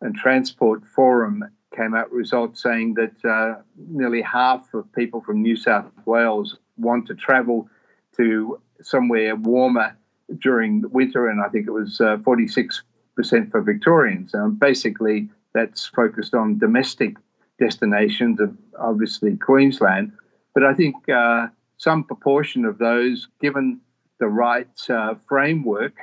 and 0.00 0.14
Transport 0.14 0.82
Forum 0.86 1.44
came 1.76 1.94
out 1.94 2.10
results 2.10 2.62
saying 2.62 2.94
that 2.94 3.24
uh, 3.24 3.60
nearly 3.88 4.22
half 4.22 4.72
of 4.74 4.90
people 4.92 5.20
from 5.20 5.42
New 5.42 5.56
South 5.56 5.86
Wales 6.04 6.56
want 6.76 7.06
to 7.06 7.14
travel 7.14 7.68
to 8.16 8.60
somewhere 8.82 9.36
warmer 9.36 9.96
during 10.40 10.82
winter, 10.90 11.28
and 11.28 11.40
I 11.40 11.48
think 11.48 11.66
it 11.66 11.70
was 11.70 11.98
46% 11.98 12.82
uh, 13.18 13.50
for 13.50 13.60
Victorians. 13.62 14.34
Um, 14.34 14.54
basically, 14.54 15.28
that's 15.54 15.86
focused 15.86 16.34
on 16.34 16.58
domestic 16.58 17.16
destinations, 17.58 18.40
of 18.40 18.56
obviously 18.78 19.36
Queensland. 19.36 20.12
But 20.54 20.64
I 20.64 20.74
think 20.74 20.96
uh, 21.08 21.48
some 21.76 22.04
proportion 22.04 22.64
of 22.64 22.78
those, 22.78 23.28
given 23.40 23.80
the 24.20 24.28
right 24.28 24.68
uh, 24.88 25.14
framework, 25.28 25.94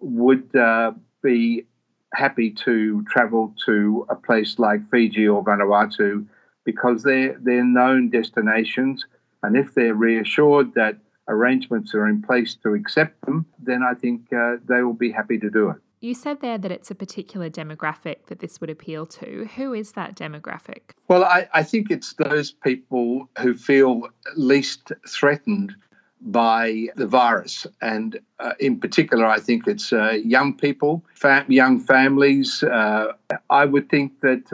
would 0.00 0.54
uh, 0.54 0.92
be 1.22 1.66
happy 2.14 2.50
to 2.50 3.04
travel 3.04 3.54
to 3.66 4.06
a 4.08 4.14
place 4.14 4.58
like 4.58 4.88
Fiji 4.90 5.28
or 5.28 5.44
Vanuatu 5.44 6.26
because 6.64 7.02
they're, 7.02 7.36
they're 7.40 7.64
known 7.64 8.10
destinations. 8.10 9.04
And 9.42 9.56
if 9.56 9.74
they're 9.74 9.94
reassured 9.94 10.74
that 10.74 10.96
arrangements 11.28 11.94
are 11.94 12.08
in 12.08 12.22
place 12.22 12.56
to 12.62 12.74
accept 12.74 13.20
them, 13.26 13.46
then 13.58 13.82
I 13.82 13.94
think 13.94 14.32
uh, 14.32 14.56
they 14.68 14.82
will 14.82 14.94
be 14.94 15.12
happy 15.12 15.38
to 15.38 15.50
do 15.50 15.70
it. 15.70 15.76
You 16.00 16.14
said 16.14 16.40
there 16.40 16.58
that 16.58 16.70
it's 16.70 16.90
a 16.92 16.94
particular 16.94 17.50
demographic 17.50 18.26
that 18.26 18.38
this 18.38 18.60
would 18.60 18.70
appeal 18.70 19.04
to. 19.06 19.48
Who 19.56 19.74
is 19.74 19.92
that 19.92 20.14
demographic? 20.14 20.92
Well, 21.08 21.24
I, 21.24 21.48
I 21.52 21.64
think 21.64 21.90
it's 21.90 22.14
those 22.14 22.52
people 22.52 23.28
who 23.40 23.54
feel 23.54 24.08
least 24.36 24.92
threatened 25.08 25.74
by 26.20 26.86
the 26.96 27.06
virus. 27.06 27.66
And 27.80 28.18
uh, 28.38 28.52
in 28.60 28.78
particular, 28.78 29.26
I 29.26 29.40
think 29.40 29.66
it's 29.66 29.92
uh, 29.92 30.18
young 30.24 30.56
people, 30.56 31.04
fam- 31.14 31.50
young 31.50 31.80
families. 31.80 32.62
Uh, 32.62 33.12
I 33.50 33.64
would 33.64 33.88
think 33.88 34.20
that 34.20 34.44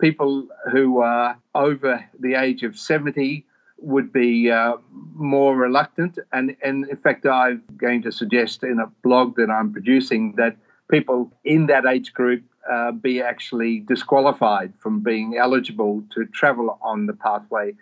people 0.00 0.48
who 0.70 1.00
are 1.00 1.38
over 1.54 2.04
the 2.18 2.34
age 2.34 2.62
of 2.62 2.78
70 2.78 3.46
would 3.78 4.12
be 4.12 4.50
uh, 4.50 4.76
more 5.14 5.56
reluctant. 5.56 6.18
And, 6.32 6.56
and 6.62 6.86
in 6.88 6.96
fact, 6.98 7.24
I'm 7.24 7.62
going 7.78 8.02
to 8.02 8.12
suggest 8.12 8.62
in 8.62 8.78
a 8.78 8.86
blog 9.02 9.36
that 9.36 9.50
I'm 9.50 9.72
producing 9.72 10.34
that 10.36 10.56
people 10.90 11.32
in 11.44 11.66
that 11.66 11.86
age 11.86 12.12
group 12.12 12.42
uh, 12.70 12.92
be 12.92 13.22
actually 13.22 13.80
disqualified 13.80 14.72
from 14.78 15.00
being 15.00 15.36
eligible 15.38 16.02
to 16.14 16.26
travel 16.26 16.78
on 16.82 17.06
the 17.06 17.12
pathway, 17.12 17.72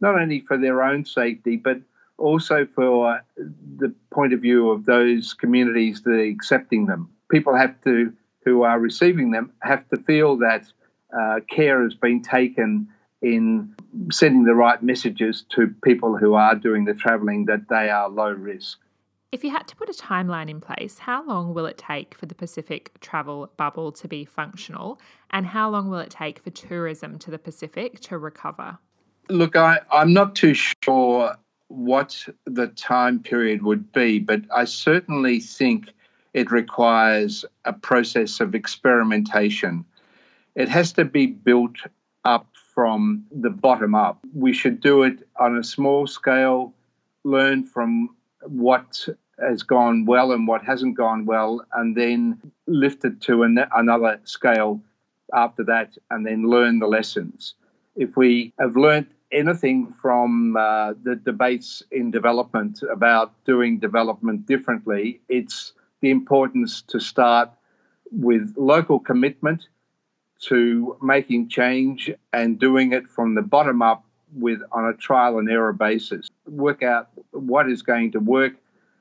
not 0.00 0.18
only 0.20 0.40
for 0.40 0.58
their 0.58 0.82
own 0.82 1.04
safety, 1.04 1.56
but 1.56 1.78
also 2.18 2.66
for 2.74 3.20
the 3.78 3.92
point 4.10 4.32
of 4.32 4.40
view 4.40 4.70
of 4.70 4.84
those 4.84 5.34
communities 5.34 6.02
that 6.02 6.12
are 6.12 6.22
accepting 6.22 6.86
them. 6.86 7.08
People 7.30 7.56
have 7.56 7.74
to, 7.84 8.12
who 8.44 8.62
are 8.62 8.78
receiving 8.78 9.30
them, 9.30 9.52
have 9.60 9.88
to 9.88 9.96
feel 9.96 10.36
that 10.38 10.64
uh, 11.18 11.40
care 11.48 11.82
has 11.82 11.94
been 11.94 12.22
taken 12.22 12.88
in 13.22 13.74
sending 14.12 14.44
the 14.44 14.54
right 14.54 14.82
messages 14.82 15.44
to 15.48 15.74
people 15.82 16.16
who 16.16 16.34
are 16.34 16.54
doing 16.54 16.84
the 16.84 16.94
travelling 16.94 17.46
that 17.46 17.68
they 17.68 17.88
are 17.88 18.08
low 18.08 18.30
risk. 18.30 18.78
If 19.32 19.42
you 19.42 19.50
had 19.50 19.66
to 19.68 19.76
put 19.76 19.88
a 19.88 19.92
timeline 19.92 20.48
in 20.48 20.60
place, 20.60 20.98
how 20.98 21.26
long 21.26 21.52
will 21.52 21.66
it 21.66 21.76
take 21.76 22.14
for 22.14 22.26
the 22.26 22.34
Pacific 22.34 22.98
travel 23.00 23.50
bubble 23.56 23.90
to 23.92 24.06
be 24.06 24.24
functional? 24.24 25.00
And 25.30 25.46
how 25.46 25.68
long 25.68 25.90
will 25.90 25.98
it 25.98 26.10
take 26.10 26.38
for 26.38 26.50
tourism 26.50 27.18
to 27.18 27.30
the 27.30 27.38
Pacific 27.38 28.00
to 28.00 28.18
recover? 28.18 28.78
Look, 29.28 29.56
I, 29.56 29.80
I'm 29.92 30.12
not 30.12 30.36
too 30.36 30.54
sure 30.54 31.34
what 31.68 32.24
the 32.44 32.68
time 32.68 33.18
period 33.18 33.62
would 33.64 33.92
be, 33.92 34.20
but 34.20 34.42
I 34.54 34.64
certainly 34.64 35.40
think 35.40 35.90
it 36.32 36.52
requires 36.52 37.44
a 37.64 37.72
process 37.72 38.40
of 38.40 38.54
experimentation. 38.54 39.84
It 40.54 40.68
has 40.68 40.92
to 40.92 41.04
be 41.04 41.26
built 41.26 41.76
up 42.24 42.46
from 42.74 43.24
the 43.32 43.50
bottom 43.50 43.94
up. 43.94 44.18
We 44.34 44.52
should 44.52 44.80
do 44.80 45.02
it 45.02 45.26
on 45.40 45.56
a 45.56 45.64
small 45.64 46.06
scale, 46.06 46.72
learn 47.24 47.64
from 47.64 48.15
what 48.46 49.06
has 49.38 49.62
gone 49.62 50.06
well 50.06 50.32
and 50.32 50.48
what 50.48 50.64
hasn't 50.64 50.96
gone 50.96 51.26
well, 51.26 51.64
and 51.74 51.96
then 51.96 52.40
lift 52.66 53.04
it 53.04 53.20
to 53.22 53.42
an, 53.42 53.58
another 53.74 54.20
scale 54.24 54.80
after 55.34 55.64
that, 55.64 55.96
and 56.10 56.26
then 56.26 56.48
learn 56.48 56.78
the 56.78 56.86
lessons. 56.86 57.54
If 57.96 58.16
we 58.16 58.52
have 58.58 58.76
learnt 58.76 59.08
anything 59.32 59.92
from 60.00 60.56
uh, 60.56 60.94
the 61.02 61.16
debates 61.16 61.82
in 61.90 62.10
development 62.10 62.82
about 62.90 63.32
doing 63.44 63.78
development 63.78 64.46
differently, 64.46 65.20
it's 65.28 65.72
the 66.00 66.10
importance 66.10 66.82
to 66.82 67.00
start 67.00 67.50
with 68.12 68.54
local 68.56 69.00
commitment 69.00 69.68
to 70.38 70.96
making 71.02 71.48
change 71.48 72.10
and 72.32 72.58
doing 72.58 72.92
it 72.92 73.08
from 73.08 73.34
the 73.34 73.42
bottom 73.42 73.82
up 73.82 74.04
with 74.34 74.60
on 74.72 74.86
a 74.86 74.94
trial 74.94 75.38
and 75.38 75.50
error 75.50 75.72
basis. 75.72 76.28
Work 76.46 76.82
out 76.82 77.08
what 77.32 77.70
is 77.70 77.82
going 77.82 78.12
to 78.12 78.20
work 78.20 78.54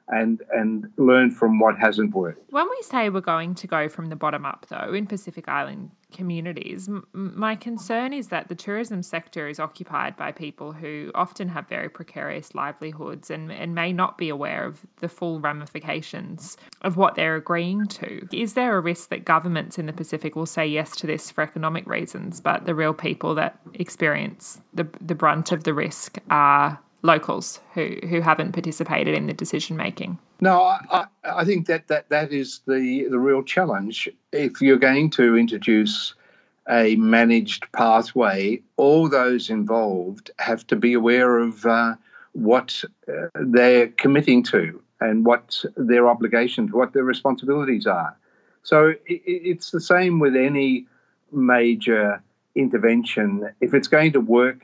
and 0.08 0.42
and 0.54 0.88
learn 0.98 1.32
from 1.32 1.60
what 1.60 1.78
hasn't 1.78 2.14
worked. 2.14 2.42
When 2.52 2.68
we 2.70 2.82
say 2.82 3.10
we're 3.10 3.22
going 3.22 3.56
to 3.56 3.68
go 3.68 3.90
from 3.90 4.10
the 4.10 4.16
bottom 4.16 4.46
up, 4.46 4.68
though, 4.70 4.94
in 4.94 5.08
Pacific 5.08 5.48
Island 5.48 5.92
communities, 6.12 6.88
m- 6.88 7.06
my 7.14 7.56
concern 7.56 8.14
is 8.14 8.28
that 8.28 8.48
the 8.48 8.56
tourism 8.56 9.02
sector 9.02 9.48
is 9.48 9.60
occupied 9.60 10.16
by 10.16 10.32
people 10.32 10.72
who 10.72 11.12
often 11.16 11.50
have 11.50 11.68
very 11.68 11.90
precarious 11.90 12.54
livelihoods 12.54 13.30
and, 13.30 13.52
and 13.52 13.74
may 13.74 13.92
not 13.92 14.18
be 14.18 14.30
aware 14.30 14.66
of 14.66 14.86
the 14.98 15.10
full 15.10 15.40
ramifications 15.40 16.56
of 16.84 16.96
what 16.98 17.16
they're 17.16 17.36
agreeing 17.36 17.86
to. 17.88 18.28
Is 18.32 18.54
there 18.54 18.78
a 18.78 18.82
risk 18.82 19.10
that 19.10 19.25
governments 19.25 19.78
in 19.80 19.88
the 19.88 19.94
Pacific 19.94 20.36
will 20.36 20.46
say 20.46 20.68
yes 20.68 20.96
to 20.98 21.08
this 21.08 21.32
for 21.32 21.42
economic 21.42 21.88
reasons, 21.88 22.40
but 22.40 22.66
the 22.66 22.75
real 22.75 22.94
people 22.94 23.34
that 23.36 23.60
experience 23.74 24.62
the 24.74 24.88
the 25.02 25.16
brunt 25.16 25.52
of 25.52 25.64
the 25.64 25.74
risk 25.74 26.20
are 26.30 26.80
locals 27.05 27.59
who, 27.74 27.97
who 28.09 28.21
haven't 28.21 28.51
participated 28.51 29.15
in 29.15 29.27
the 29.27 29.33
decision 29.33 29.77
making? 29.77 30.17
No, 30.41 30.63
I, 30.63 31.05
I 31.24 31.45
think 31.45 31.67
that, 31.67 31.88
that 31.88 32.09
that 32.09 32.33
is 32.33 32.62
the, 32.67 33.07
the 33.09 33.19
real 33.19 33.43
challenge. 33.43 34.09
If 34.31 34.62
you're 34.62 34.77
going 34.77 35.09
to 35.12 35.38
introduce 35.38 36.13
a 36.67 36.95
managed 36.95 37.71
pathway, 37.71 38.62
all 38.75 39.07
those 39.07 39.50
involved 39.50 40.31
have 40.39 40.65
to 40.67 40.75
be 40.75 40.93
aware 40.93 41.38
of 41.38 41.65
uh, 41.65 41.95
what 42.33 42.83
uh, 43.07 43.27
they're 43.35 43.88
committing 43.88 44.43
to 44.43 44.81
and 45.00 45.25
what 45.25 45.63
their 45.77 46.09
obligations, 46.09 46.71
what 46.71 46.93
their 46.93 47.03
responsibilities 47.03 47.85
are. 47.85 48.17
So 48.63 48.88
it, 49.05 49.21
it's 49.25 49.71
the 49.71 49.81
same 49.81 50.19
with 50.19 50.35
any 50.35 50.88
major 51.31 52.21
intervention. 52.55 53.50
If 53.62 53.74
it's 53.74 53.88
going 53.88 54.13
to 54.13 54.21
work, 54.21 54.62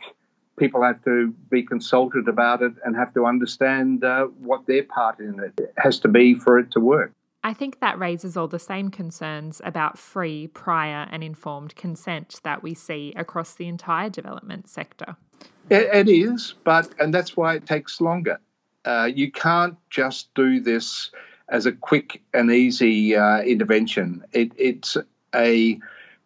people 0.61 0.83
have 0.83 1.03
to 1.03 1.33
be 1.49 1.63
consulted 1.63 2.27
about 2.27 2.61
it 2.61 2.71
and 2.85 2.95
have 2.95 3.11
to 3.15 3.25
understand 3.25 4.03
uh, 4.03 4.25
what 4.39 4.67
their 4.67 4.83
part 4.83 5.19
in 5.19 5.39
it 5.39 5.73
has 5.77 5.97
to 5.97 6.07
be 6.07 6.35
for 6.35 6.59
it 6.59 6.69
to 6.69 6.79
work. 6.79 7.11
I 7.43 7.55
think 7.55 7.79
that 7.79 7.97
raises 7.97 8.37
all 8.37 8.47
the 8.47 8.59
same 8.59 8.91
concerns 8.91 9.59
about 9.65 9.97
free, 9.97 10.45
prior, 10.45 11.07
and 11.11 11.23
informed 11.23 11.75
consent 11.75 12.39
that 12.43 12.61
we 12.61 12.75
see 12.75 13.11
across 13.15 13.55
the 13.55 13.67
entire 13.67 14.11
development 14.11 14.69
sector. 14.69 15.15
it, 15.71 15.89
it 15.91 16.07
is, 16.07 16.53
but 16.63 16.93
and 16.99 17.11
that's 17.11 17.35
why 17.35 17.55
it 17.55 17.65
takes 17.65 17.99
longer. 17.99 18.39
Uh, 18.85 19.09
you 19.11 19.31
can't 19.31 19.77
just 19.89 20.31
do 20.35 20.59
this 20.59 21.09
as 21.49 21.65
a 21.65 21.71
quick 21.71 22.21
and 22.35 22.51
easy 22.51 23.15
uh, 23.15 23.41
intervention. 23.41 24.23
It, 24.31 24.51
it's 24.57 24.95
a 25.33 25.79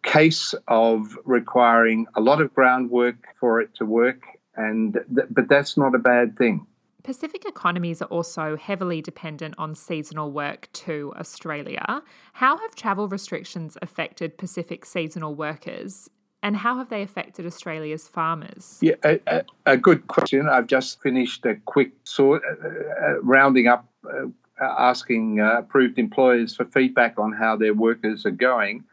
case 0.06 0.54
of 0.68 1.18
requiring 1.24 2.06
a 2.14 2.20
lot 2.20 2.40
of 2.40 2.54
groundwork 2.54 3.16
for 3.38 3.60
it 3.60 3.74
to 3.74 3.84
work, 3.84 4.22
and 4.54 4.94
th- 5.14 5.28
but 5.30 5.48
that's 5.48 5.76
not 5.76 5.94
a 5.94 5.98
bad 5.98 6.38
thing. 6.38 6.66
Pacific 7.02 7.44
economies 7.44 8.00
are 8.02 8.08
also 8.08 8.56
heavily 8.56 9.02
dependent 9.02 9.54
on 9.58 9.74
seasonal 9.74 10.32
work 10.32 10.68
to 10.72 11.12
Australia. 11.16 12.02
How 12.32 12.56
have 12.56 12.74
travel 12.74 13.08
restrictions 13.08 13.76
affected 13.82 14.38
Pacific 14.38 14.84
seasonal 14.84 15.34
workers? 15.34 16.08
And 16.42 16.56
how 16.56 16.78
have 16.78 16.90
they 16.90 17.02
affected 17.02 17.46
Australia's 17.46 18.06
farmers? 18.06 18.78
Yeah, 18.80 18.94
a, 19.04 19.20
a, 19.26 19.44
a 19.66 19.76
good 19.76 20.06
question. 20.06 20.48
I've 20.48 20.66
just 20.66 21.00
finished 21.00 21.44
a 21.46 21.56
quick 21.64 21.92
sort, 22.04 22.42
uh, 22.44 22.68
uh, 22.68 23.20
rounding 23.22 23.66
up, 23.66 23.88
uh, 24.04 24.26
asking 24.60 25.40
uh, 25.40 25.58
approved 25.58 25.98
employers 25.98 26.54
for 26.54 26.64
feedback 26.66 27.18
on 27.18 27.32
how 27.32 27.56
their 27.56 27.74
workers 27.74 28.26
are 28.26 28.30
going 28.30 28.84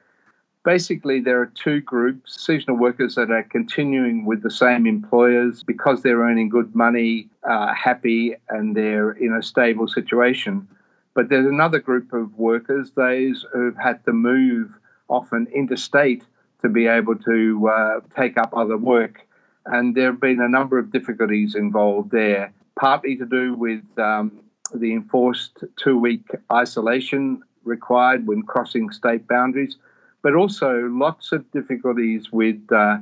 basically 0.63 1.19
there 1.19 1.41
are 1.41 1.51
two 1.53 1.81
groups 1.81 2.41
seasonal 2.45 2.77
workers 2.77 3.15
that 3.15 3.29
are 3.31 3.43
continuing 3.43 4.25
with 4.25 4.41
the 4.41 4.51
same 4.51 4.87
employers 4.87 5.63
because 5.63 6.01
they're 6.01 6.19
earning 6.19 6.49
good 6.49 6.73
money 6.75 7.27
uh, 7.43 7.73
happy 7.73 8.35
and 8.49 8.75
they're 8.75 9.11
in 9.11 9.33
a 9.33 9.43
stable 9.43 9.87
situation. 9.87 10.67
But 11.13 11.29
there's 11.29 11.45
another 11.45 11.79
group 11.79 12.13
of 12.13 12.37
workers 12.37 12.91
those 12.91 13.45
who've 13.53 13.77
had 13.77 14.03
to 14.05 14.13
move 14.13 14.71
often 15.09 15.47
interstate 15.53 16.23
to 16.61 16.69
be 16.69 16.87
able 16.87 17.15
to 17.15 17.67
uh, 17.67 17.99
take 18.15 18.37
up 18.37 18.55
other 18.55 18.77
work. 18.77 19.27
And 19.65 19.95
there 19.95 20.11
have 20.11 20.19
been 20.19 20.41
a 20.41 20.49
number 20.49 20.79
of 20.79 20.91
difficulties 20.91 21.55
involved 21.55 22.11
there 22.11 22.53
partly 22.75 23.15
to 23.17 23.25
do 23.25 23.53
with 23.53 23.83
um, 23.97 24.39
the 24.73 24.93
enforced 24.93 25.63
two 25.75 25.97
week 25.97 26.27
isolation 26.51 27.41
required 27.63 28.27
when 28.27 28.41
crossing 28.41 28.89
state 28.89 29.27
boundaries 29.27 29.77
but 30.23 30.33
also 30.33 30.89
lots 30.91 31.31
of 31.31 31.49
difficulties 31.51 32.31
with 32.31 32.59
uh, 32.71 32.97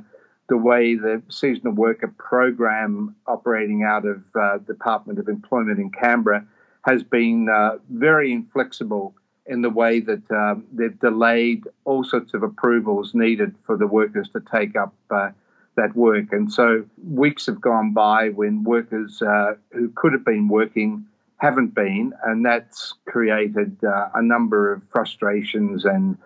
the 0.48 0.56
way 0.58 0.94
the 0.94 1.22
seasonal 1.30 1.72
worker 1.72 2.12
program 2.18 3.16
operating 3.26 3.84
out 3.84 4.04
of 4.04 4.22
uh, 4.38 4.58
Department 4.58 5.18
of 5.18 5.28
Employment 5.28 5.78
in 5.78 5.90
Canberra 5.90 6.44
has 6.84 7.02
been 7.02 7.48
uh, 7.48 7.78
very 7.88 8.32
inflexible 8.32 9.14
in 9.46 9.62
the 9.62 9.70
way 9.70 10.00
that 10.00 10.30
um, 10.30 10.64
they've 10.72 10.98
delayed 11.00 11.64
all 11.84 12.04
sorts 12.04 12.34
of 12.34 12.42
approvals 12.42 13.14
needed 13.14 13.54
for 13.64 13.76
the 13.76 13.86
workers 13.86 14.28
to 14.30 14.40
take 14.52 14.76
up 14.76 14.92
uh, 15.10 15.30
that 15.76 15.96
work. 15.96 16.32
And 16.32 16.52
so 16.52 16.84
weeks 17.08 17.46
have 17.46 17.60
gone 17.60 17.92
by 17.92 18.28
when 18.28 18.62
workers 18.62 19.22
uh, 19.22 19.54
who 19.72 19.90
could 19.94 20.12
have 20.12 20.24
been 20.24 20.48
working 20.48 21.06
haven't 21.38 21.74
been, 21.74 22.12
and 22.24 22.44
that's 22.44 22.94
created 23.06 23.76
uh, 23.84 24.08
a 24.14 24.22
number 24.22 24.72
of 24.72 24.82
frustrations 24.92 25.84
and 25.84 26.16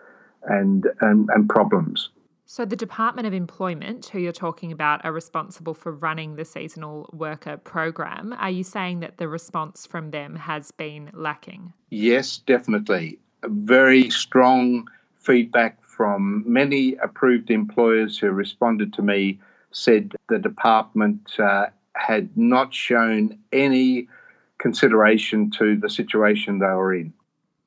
and, 0.47 0.87
and, 1.01 1.29
and 1.35 1.49
problems. 1.49 2.11
So, 2.49 2.65
the 2.65 2.77
Department 2.77 3.27
of 3.27 3.35
Employment, 3.35 4.07
who 4.07 4.21
you're 4.21 4.31
talking 4.31 4.71
about, 4.71 5.05
are 5.05 5.13
responsible 5.13 5.75
for 5.75 5.91
running 5.91 6.37
the 6.37 6.45
seasonal 6.45 7.11
worker 7.13 7.57
program. 7.57 8.33
Are 8.39 8.51
you 8.51 8.63
saying 8.63 9.01
that 9.01 9.19
the 9.19 9.27
response 9.27 9.85
from 9.85 10.13
them 10.13 10.37
has 10.37 10.71
been 10.71 11.11
lacking? 11.13 11.73
Yes, 11.91 12.39
definitely. 12.39 13.19
Very 13.43 14.11
strong 14.11 14.89
feedback 15.19 15.83
from 15.83 16.45
many 16.47 16.95
approved 17.03 17.51
employers 17.51 18.17
who 18.17 18.31
responded 18.31 18.93
to 18.93 19.03
me 19.03 19.41
said 19.73 20.15
the 20.29 20.39
department 20.39 21.41
uh, 21.41 21.67
had 21.95 22.29
not 22.37 22.73
shown 22.73 23.37
any 23.53 24.07
consideration 24.59 25.51
to 25.51 25.77
the 25.77 25.91
situation 25.91 26.61
they 26.61 26.67
were 26.67 26.95
in. 26.95 27.13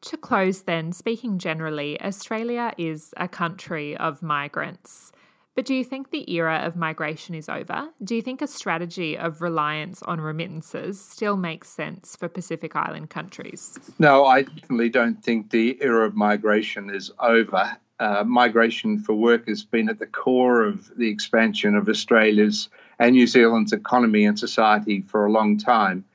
To 0.03 0.17
close, 0.17 0.62
then, 0.62 0.93
speaking 0.93 1.39
generally, 1.39 2.01
Australia 2.01 2.73
is 2.77 3.13
a 3.17 3.27
country 3.27 3.97
of 3.97 4.23
migrants. 4.23 5.12
But 5.55 5.65
do 5.65 5.75
you 5.75 5.83
think 5.83 6.09
the 6.09 6.31
era 6.31 6.62
of 6.63 6.77
migration 6.77 7.35
is 7.35 7.49
over? 7.49 7.89
Do 8.01 8.15
you 8.15 8.21
think 8.21 8.41
a 8.41 8.47
strategy 8.47 9.17
of 9.17 9.41
reliance 9.41 10.01
on 10.03 10.21
remittances 10.21 11.03
still 11.03 11.35
makes 11.35 11.67
sense 11.67 12.15
for 12.15 12.29
Pacific 12.29 12.77
Island 12.77 13.09
countries? 13.09 13.77
No, 13.99 14.25
I 14.25 14.43
definitely 14.43 14.88
don't 14.88 15.21
think 15.21 15.49
the 15.49 15.77
era 15.81 16.05
of 16.05 16.15
migration 16.15 16.89
is 16.89 17.12
over. 17.19 17.75
Uh, 17.99 18.23
migration 18.25 18.99
for 18.99 19.13
work 19.13 19.49
has 19.49 19.65
been 19.65 19.89
at 19.89 19.99
the 19.99 20.07
core 20.07 20.63
of 20.63 20.95
the 20.97 21.09
expansion 21.09 21.75
of 21.75 21.89
Australia's 21.89 22.69
and 22.99 23.12
New 23.12 23.27
Zealand's 23.27 23.73
economy 23.73 24.23
and 24.23 24.39
society 24.39 25.01
for 25.01 25.25
a 25.25 25.31
long 25.31 25.57
time. 25.57 26.05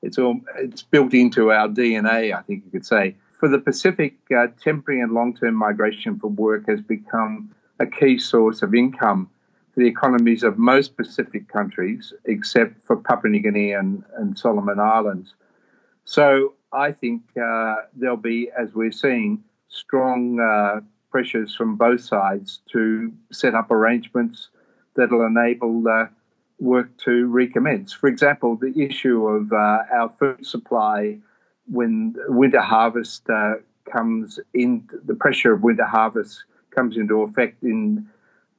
It's 0.00 0.16
all 0.16 0.40
it's 0.56 0.82
built 0.82 1.12
into 1.12 1.52
our 1.52 1.68
DNA, 1.68 2.34
I 2.34 2.40
think 2.40 2.64
you 2.64 2.70
could 2.70 2.86
say 2.86 3.16
for 3.44 3.50
the 3.50 3.58
Pacific, 3.58 4.14
uh, 4.34 4.46
temporary 4.58 5.02
and 5.02 5.12
long 5.12 5.36
term 5.36 5.54
migration 5.54 6.18
for 6.18 6.28
work 6.28 6.66
has 6.66 6.80
become 6.80 7.54
a 7.78 7.84
key 7.84 8.16
source 8.16 8.62
of 8.62 8.74
income 8.74 9.28
for 9.74 9.80
the 9.80 9.86
economies 9.86 10.42
of 10.42 10.56
most 10.56 10.96
Pacific 10.96 11.46
countries, 11.46 12.14
except 12.24 12.82
for 12.86 12.96
Papua 12.96 13.30
New 13.30 13.40
Guinea 13.40 13.72
and, 13.72 14.02
and 14.16 14.38
Solomon 14.38 14.80
Islands. 14.80 15.34
So 16.06 16.54
I 16.72 16.90
think 16.90 17.20
uh, 17.36 17.74
there'll 17.94 18.16
be, 18.16 18.48
as 18.58 18.72
we're 18.74 18.90
seeing, 18.90 19.44
strong 19.68 20.40
uh, 20.40 20.80
pressures 21.10 21.54
from 21.54 21.76
both 21.76 22.00
sides 22.00 22.60
to 22.72 23.12
set 23.30 23.54
up 23.54 23.70
arrangements 23.70 24.48
that'll 24.96 25.26
enable 25.26 25.86
uh, 25.86 26.06
work 26.60 26.96
to 27.04 27.26
recommence. 27.26 27.92
For 27.92 28.06
example, 28.06 28.56
the 28.56 28.72
issue 28.74 29.26
of 29.26 29.52
uh, 29.52 29.80
our 29.92 30.10
food 30.18 30.46
supply 30.46 31.18
when 31.70 32.14
winter 32.28 32.60
harvest 32.60 33.28
uh, 33.28 33.54
comes 33.90 34.38
in, 34.52 34.88
the 35.04 35.14
pressure 35.14 35.52
of 35.52 35.62
winter 35.62 35.84
harvest 35.84 36.44
comes 36.70 36.96
into 36.96 37.22
effect 37.22 37.62
in 37.62 38.06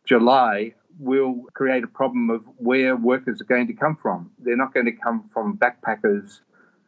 July, 0.05 0.73
will 0.99 1.43
create 1.53 1.83
a 1.83 1.87
problem 1.87 2.29
of 2.29 2.43
where 2.57 2.95
workers 2.95 3.41
are 3.41 3.45
going 3.45 3.67
to 3.67 3.73
come 3.73 3.97
from. 4.01 4.31
They're 4.39 4.55
not 4.55 4.73
going 4.73 4.85
to 4.85 4.91
come 4.91 5.29
from 5.33 5.57
backpackers 5.57 6.39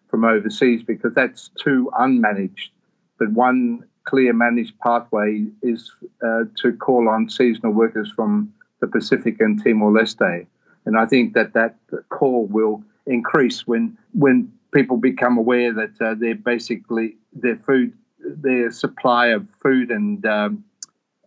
from 0.10 0.24
overseas 0.24 0.84
because 0.84 1.14
that's 1.14 1.50
too 1.62 1.92
unmanaged. 2.00 2.70
But 3.20 3.32
one 3.32 3.84
clear 4.06 4.32
managed 4.32 4.80
pathway 4.80 5.46
is 5.62 5.92
uh, 6.26 6.44
to 6.62 6.72
call 6.74 7.10
on 7.10 7.30
seasonal 7.30 7.74
workers 7.74 8.12
from 8.16 8.54
the 8.80 8.88
Pacific 8.88 9.42
and 9.42 9.62
Timor 9.62 9.92
Leste. 9.92 10.48
And 10.86 10.98
I 10.98 11.06
think 11.06 11.34
that 11.34 11.54
that 11.54 11.76
call 12.10 12.46
will 12.46 12.84
increase 13.06 13.68
when 13.68 13.98
when 14.14 14.52
people 14.74 14.98
become 14.98 15.38
aware 15.38 15.74
that 15.74 16.02
uh, 16.02 16.16
they're 16.18 16.36
basically 16.36 17.18
their 17.34 17.58
food, 17.58 17.94
their 18.20 18.72
supply 18.72 19.28
of 19.28 19.48
food 19.62 19.92
and 19.92 20.26
um, 20.26 20.64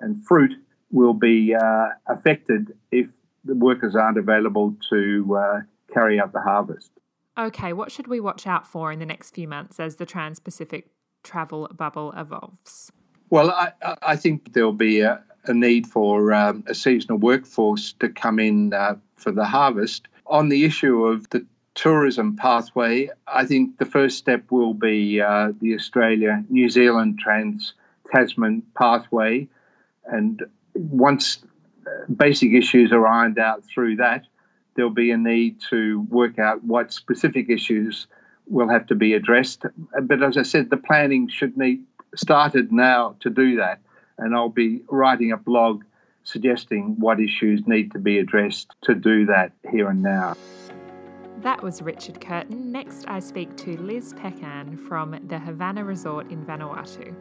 and 0.00 0.24
fruit 0.24 0.52
will 0.90 1.14
be 1.14 1.54
uh, 1.54 1.88
affected 2.06 2.72
if 2.90 3.06
the 3.44 3.54
workers 3.54 3.94
aren't 3.94 4.18
available 4.18 4.74
to 4.90 5.36
uh, 5.36 5.60
carry 5.92 6.20
out 6.20 6.32
the 6.32 6.40
harvest. 6.40 6.90
Okay, 7.38 7.72
what 7.72 7.92
should 7.92 8.06
we 8.06 8.20
watch 8.20 8.46
out 8.46 8.66
for 8.66 8.92
in 8.92 8.98
the 8.98 9.06
next 9.06 9.34
few 9.34 9.48
months 9.48 9.78
as 9.78 9.96
the 9.96 10.06
Trans 10.06 10.40
Pacific 10.40 10.88
travel 11.22 11.68
bubble 11.74 12.12
evolves? 12.16 12.90
Well, 13.30 13.50
I, 13.50 13.72
I 14.02 14.16
think 14.16 14.52
there'll 14.52 14.72
be 14.72 15.00
a, 15.00 15.22
a 15.44 15.54
need 15.54 15.86
for 15.86 16.32
um, 16.32 16.64
a 16.66 16.74
seasonal 16.74 17.18
workforce 17.18 17.92
to 18.00 18.08
come 18.08 18.40
in 18.40 18.74
uh, 18.74 18.96
for 19.16 19.30
the 19.30 19.44
harvest. 19.44 20.08
On 20.26 20.48
the 20.48 20.64
issue 20.64 21.04
of 21.04 21.28
the 21.30 21.46
tourism 21.80 22.36
pathway, 22.36 23.08
I 23.26 23.46
think 23.46 23.78
the 23.78 23.86
first 23.86 24.18
step 24.18 24.44
will 24.50 24.74
be 24.74 25.18
uh, 25.22 25.52
the 25.62 25.74
Australia 25.74 26.44
New 26.50 26.68
Zealand 26.68 27.18
Trans 27.18 27.72
Tasman 28.12 28.62
pathway. 28.76 29.48
And 30.04 30.42
once 30.74 31.38
uh, 31.86 32.12
basic 32.14 32.52
issues 32.52 32.92
are 32.92 33.06
ironed 33.06 33.38
out 33.38 33.64
through 33.64 33.96
that, 33.96 34.26
there'll 34.74 34.90
be 34.90 35.10
a 35.10 35.16
need 35.16 35.56
to 35.70 36.02
work 36.10 36.38
out 36.38 36.62
what 36.62 36.92
specific 36.92 37.48
issues 37.48 38.06
will 38.46 38.68
have 38.68 38.86
to 38.88 38.94
be 38.94 39.14
addressed. 39.14 39.64
But 40.02 40.22
as 40.22 40.36
I 40.36 40.42
said, 40.42 40.68
the 40.68 40.76
planning 40.76 41.28
should 41.28 41.56
need 41.56 41.82
started 42.14 42.70
now 42.72 43.16
to 43.20 43.30
do 43.30 43.56
that. 43.56 43.80
And 44.18 44.34
I'll 44.34 44.50
be 44.50 44.82
writing 44.90 45.32
a 45.32 45.38
blog 45.38 45.84
suggesting 46.24 46.96
what 46.98 47.20
issues 47.20 47.66
need 47.66 47.92
to 47.92 47.98
be 47.98 48.18
addressed 48.18 48.68
to 48.82 48.94
do 48.94 49.24
that 49.26 49.52
here 49.70 49.88
and 49.88 50.02
now. 50.02 50.36
That 51.42 51.62
was 51.62 51.80
Richard 51.80 52.20
Curtain. 52.20 52.70
Next, 52.70 53.06
I 53.08 53.18
speak 53.18 53.56
to 53.58 53.74
Liz 53.80 54.12
Pechan 54.12 54.76
from 54.76 55.18
the 55.26 55.38
Havannah 55.38 55.84
Resort 55.84 56.30
in 56.30 56.44
Vanuatu. 56.44 57.16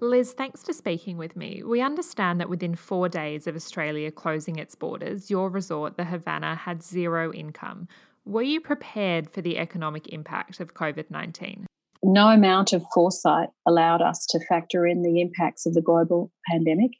Liz, 0.00 0.32
thanks 0.32 0.62
for 0.62 0.72
speaking 0.72 1.18
with 1.18 1.36
me. 1.36 1.62
We 1.62 1.82
understand 1.82 2.40
that 2.40 2.48
within 2.48 2.74
four 2.74 3.10
days 3.10 3.46
of 3.46 3.54
Australia 3.54 4.10
closing 4.10 4.56
its 4.56 4.74
borders, 4.74 5.28
your 5.28 5.50
resort, 5.50 5.98
the 5.98 6.04
Havannah, 6.04 6.54
had 6.54 6.82
zero 6.82 7.34
income. 7.34 7.86
Were 8.24 8.40
you 8.40 8.62
prepared 8.62 9.28
for 9.28 9.42
the 9.42 9.58
economic 9.58 10.08
impact 10.08 10.58
of 10.58 10.72
COVID 10.72 11.10
19? 11.10 11.66
No 12.02 12.28
amount 12.28 12.72
of 12.72 12.82
foresight 12.94 13.50
allowed 13.66 14.00
us 14.00 14.24
to 14.30 14.40
factor 14.46 14.86
in 14.86 15.02
the 15.02 15.20
impacts 15.20 15.66
of 15.66 15.74
the 15.74 15.82
global 15.82 16.32
pandemic. 16.50 16.92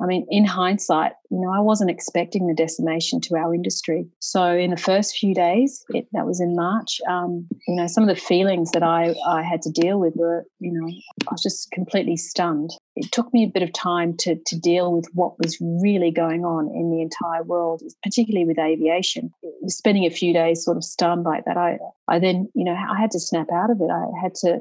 I 0.00 0.06
mean, 0.06 0.26
in 0.28 0.44
hindsight, 0.44 1.12
you 1.30 1.40
know, 1.40 1.52
I 1.52 1.60
wasn't 1.60 1.90
expecting 1.90 2.46
the 2.46 2.54
decimation 2.54 3.20
to 3.22 3.36
our 3.36 3.54
industry. 3.54 4.06
So, 4.20 4.56
in 4.56 4.70
the 4.70 4.76
first 4.76 5.16
few 5.16 5.34
days, 5.34 5.84
it, 5.90 6.06
that 6.12 6.26
was 6.26 6.40
in 6.40 6.54
March, 6.54 7.00
um, 7.08 7.48
you 7.66 7.76
know, 7.76 7.86
some 7.86 8.06
of 8.06 8.14
the 8.14 8.20
feelings 8.20 8.72
that 8.72 8.82
I, 8.82 9.14
I 9.26 9.42
had 9.42 9.62
to 9.62 9.70
deal 9.70 9.98
with 9.98 10.14
were, 10.14 10.44
you 10.60 10.72
know, 10.72 10.86
I 11.26 11.32
was 11.32 11.42
just 11.42 11.70
completely 11.70 12.16
stunned. 12.16 12.70
It 12.94 13.10
took 13.10 13.32
me 13.32 13.44
a 13.44 13.48
bit 13.48 13.62
of 13.62 13.72
time 13.72 14.16
to, 14.18 14.36
to 14.46 14.58
deal 14.58 14.92
with 14.92 15.08
what 15.14 15.38
was 15.38 15.58
really 15.60 16.10
going 16.10 16.44
on 16.44 16.70
in 16.74 16.90
the 16.90 17.00
entire 17.00 17.42
world, 17.42 17.82
particularly 18.02 18.46
with 18.46 18.58
aviation. 18.58 19.30
Spending 19.66 20.04
a 20.04 20.10
few 20.10 20.32
days 20.32 20.64
sort 20.64 20.76
of 20.76 20.84
stunned 20.84 21.24
like 21.24 21.44
that, 21.46 21.56
I, 21.56 21.78
I 22.08 22.18
then, 22.18 22.48
you 22.54 22.64
know, 22.64 22.74
I 22.74 23.00
had 23.00 23.10
to 23.12 23.20
snap 23.20 23.50
out 23.52 23.70
of 23.70 23.80
it. 23.80 23.90
I 23.90 24.06
had 24.22 24.34
to 24.36 24.60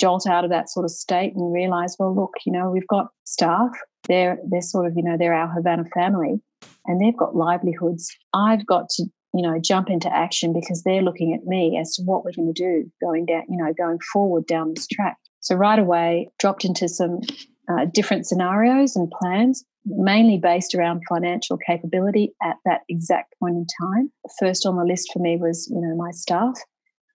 jolt 0.00 0.26
out 0.26 0.44
of 0.44 0.50
that 0.50 0.70
sort 0.70 0.84
of 0.84 0.90
state 0.90 1.34
and 1.34 1.52
realize, 1.52 1.96
well, 1.98 2.14
look, 2.14 2.34
you 2.44 2.52
know, 2.52 2.70
we've 2.70 2.86
got 2.86 3.08
staff 3.24 3.70
they're 4.08 4.38
they're 4.48 4.60
sort 4.60 4.86
of 4.86 4.94
you 4.96 5.02
know 5.02 5.16
they're 5.18 5.34
our 5.34 5.48
Havannah 5.48 5.88
family, 5.94 6.40
and 6.86 7.00
they've 7.00 7.16
got 7.16 7.36
livelihoods. 7.36 8.14
I've 8.34 8.66
got 8.66 8.88
to 8.90 9.04
you 9.34 9.42
know 9.42 9.58
jump 9.62 9.90
into 9.90 10.14
action 10.14 10.52
because 10.52 10.82
they're 10.82 11.02
looking 11.02 11.34
at 11.34 11.46
me 11.46 11.78
as 11.80 11.94
to 11.94 12.02
what 12.02 12.24
we're 12.24 12.32
going 12.32 12.52
to 12.52 12.62
do 12.62 12.90
going 13.02 13.26
down 13.26 13.42
you 13.48 13.56
know 13.56 13.72
going 13.72 13.98
forward 14.12 14.46
down 14.46 14.74
this 14.74 14.86
track. 14.86 15.16
So 15.40 15.54
right 15.54 15.78
away 15.78 16.30
dropped 16.38 16.64
into 16.64 16.88
some 16.88 17.20
uh, 17.68 17.86
different 17.92 18.26
scenarios 18.26 18.96
and 18.96 19.10
plans, 19.10 19.64
mainly 19.84 20.38
based 20.38 20.74
around 20.74 21.02
financial 21.08 21.56
capability 21.56 22.32
at 22.42 22.56
that 22.64 22.80
exact 22.88 23.34
point 23.40 23.56
in 23.56 23.66
time. 23.80 24.10
First 24.38 24.66
on 24.66 24.76
the 24.76 24.84
list 24.84 25.10
for 25.12 25.18
me 25.20 25.36
was 25.36 25.68
you 25.70 25.80
know 25.80 25.94
my 25.96 26.10
staff. 26.10 26.58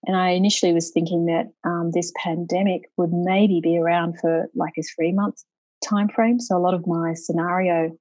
And 0.08 0.18
I 0.18 0.30
initially 0.30 0.74
was 0.74 0.90
thinking 0.90 1.28
that 1.28 1.52
um, 1.64 1.92
this 1.94 2.12
pandemic 2.24 2.90
would 2.98 3.12
maybe 3.14 3.60
be 3.62 3.78
around 3.78 4.20
for 4.20 4.50
like 4.56 4.74
a 4.80 4.82
three 4.82 5.12
month 5.12 5.44
time 5.88 6.10
frame. 6.10 6.40
So 6.40 6.58
a 6.58 6.60
lot 6.60 6.74
of 6.74 6.88
my 6.88 7.14
scenario 7.14 7.92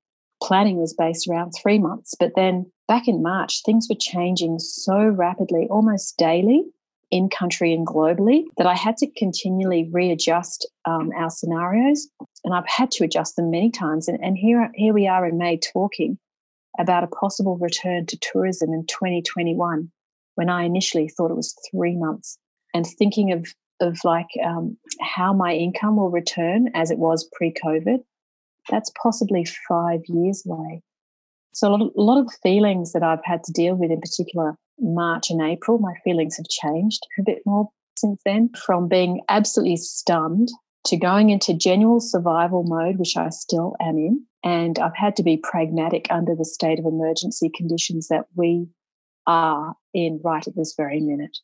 planning 0.42 0.76
was 0.76 0.94
based 0.94 1.28
around 1.28 1.50
three 1.50 1.78
months. 1.78 2.14
But 2.18 2.32
then 2.34 2.70
back 2.88 3.08
in 3.08 3.22
March, 3.22 3.62
things 3.64 3.86
were 3.88 3.96
changing 3.98 4.58
so 4.58 5.08
rapidly, 5.08 5.66
almost 5.70 6.16
daily 6.16 6.64
in 7.10 7.28
country 7.28 7.74
and 7.74 7.86
globally, 7.86 8.44
that 8.56 8.66
I 8.66 8.74
had 8.74 8.96
to 8.98 9.10
continually 9.16 9.88
readjust 9.92 10.68
um, 10.84 11.10
our 11.16 11.30
scenarios. 11.30 12.08
And 12.44 12.54
I've 12.54 12.68
had 12.68 12.90
to 12.92 13.04
adjust 13.04 13.36
them 13.36 13.50
many 13.50 13.70
times. 13.70 14.08
And, 14.08 14.18
and 14.22 14.38
here, 14.38 14.70
here 14.74 14.94
we 14.94 15.06
are 15.06 15.26
in 15.26 15.36
May 15.36 15.58
talking 15.58 16.18
about 16.78 17.04
a 17.04 17.08
possible 17.08 17.58
return 17.58 18.06
to 18.06 18.18
tourism 18.18 18.72
in 18.72 18.86
2021 18.86 19.90
when 20.36 20.48
I 20.48 20.62
initially 20.62 21.08
thought 21.08 21.30
it 21.30 21.36
was 21.36 21.54
three 21.70 21.96
months. 21.96 22.38
And 22.72 22.86
thinking 22.86 23.32
of 23.32 23.46
of 23.80 23.98
like 24.04 24.28
um, 24.44 24.76
how 25.00 25.32
my 25.32 25.54
income 25.54 25.96
will 25.96 26.10
return 26.10 26.68
as 26.74 26.90
it 26.90 26.98
was 26.98 27.28
pre-COVID, 27.32 27.98
that's 28.68 28.90
possibly 29.02 29.46
five 29.68 30.00
years 30.06 30.44
away. 30.46 30.82
So 31.52 31.68
a 31.68 31.70
lot, 31.70 31.82
of, 31.82 31.92
a 31.96 32.00
lot 32.00 32.20
of 32.20 32.32
feelings 32.42 32.92
that 32.92 33.02
I've 33.02 33.24
had 33.24 33.42
to 33.44 33.52
deal 33.52 33.74
with, 33.74 33.90
in 33.90 34.00
particular 34.00 34.56
March 34.78 35.30
and 35.30 35.42
April, 35.42 35.78
my 35.78 35.94
feelings 36.04 36.36
have 36.36 36.48
changed 36.48 37.06
a 37.18 37.22
bit 37.22 37.38
more 37.44 37.68
since 37.96 38.20
then. 38.24 38.50
From 38.64 38.88
being 38.88 39.20
absolutely 39.28 39.76
stunned 39.76 40.48
to 40.86 40.96
going 40.96 41.30
into 41.30 41.52
general 41.52 42.00
survival 42.00 42.62
mode, 42.62 42.98
which 42.98 43.16
I 43.16 43.28
still 43.30 43.74
am 43.80 43.98
in, 43.98 44.24
and 44.44 44.78
I've 44.78 44.96
had 44.96 45.16
to 45.16 45.22
be 45.22 45.36
pragmatic 45.36 46.06
under 46.10 46.34
the 46.34 46.44
state 46.44 46.78
of 46.78 46.86
emergency 46.86 47.50
conditions 47.54 48.08
that 48.08 48.26
we 48.36 48.68
are 49.26 49.74
in 49.92 50.20
right 50.24 50.46
at 50.46 50.56
this 50.56 50.74
very 50.76 51.00
minute. 51.00 51.36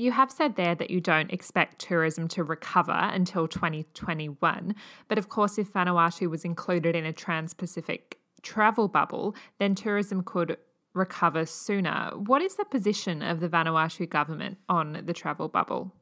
You 0.00 0.12
have 0.12 0.32
said 0.32 0.56
there 0.56 0.74
that 0.76 0.88
you 0.88 0.98
don't 1.02 1.30
expect 1.30 1.78
tourism 1.78 2.26
to 2.28 2.42
recover 2.42 2.90
until 2.90 3.46
2021. 3.46 4.74
But 5.08 5.18
of 5.18 5.28
course, 5.28 5.58
if 5.58 5.74
Vanuatu 5.74 6.30
was 6.30 6.42
included 6.42 6.96
in 6.96 7.04
a 7.04 7.12
trans 7.12 7.52
Pacific 7.52 8.18
travel 8.40 8.88
bubble, 8.88 9.34
then 9.58 9.74
tourism 9.74 10.22
could 10.22 10.56
recover 10.94 11.44
sooner. 11.44 12.12
What 12.16 12.40
is 12.40 12.54
the 12.54 12.64
position 12.64 13.22
of 13.22 13.40
the 13.40 13.48
Vanuatu 13.50 14.08
government 14.08 14.56
on 14.70 15.02
the 15.04 15.12
travel 15.12 15.48
bubble? 15.48 15.92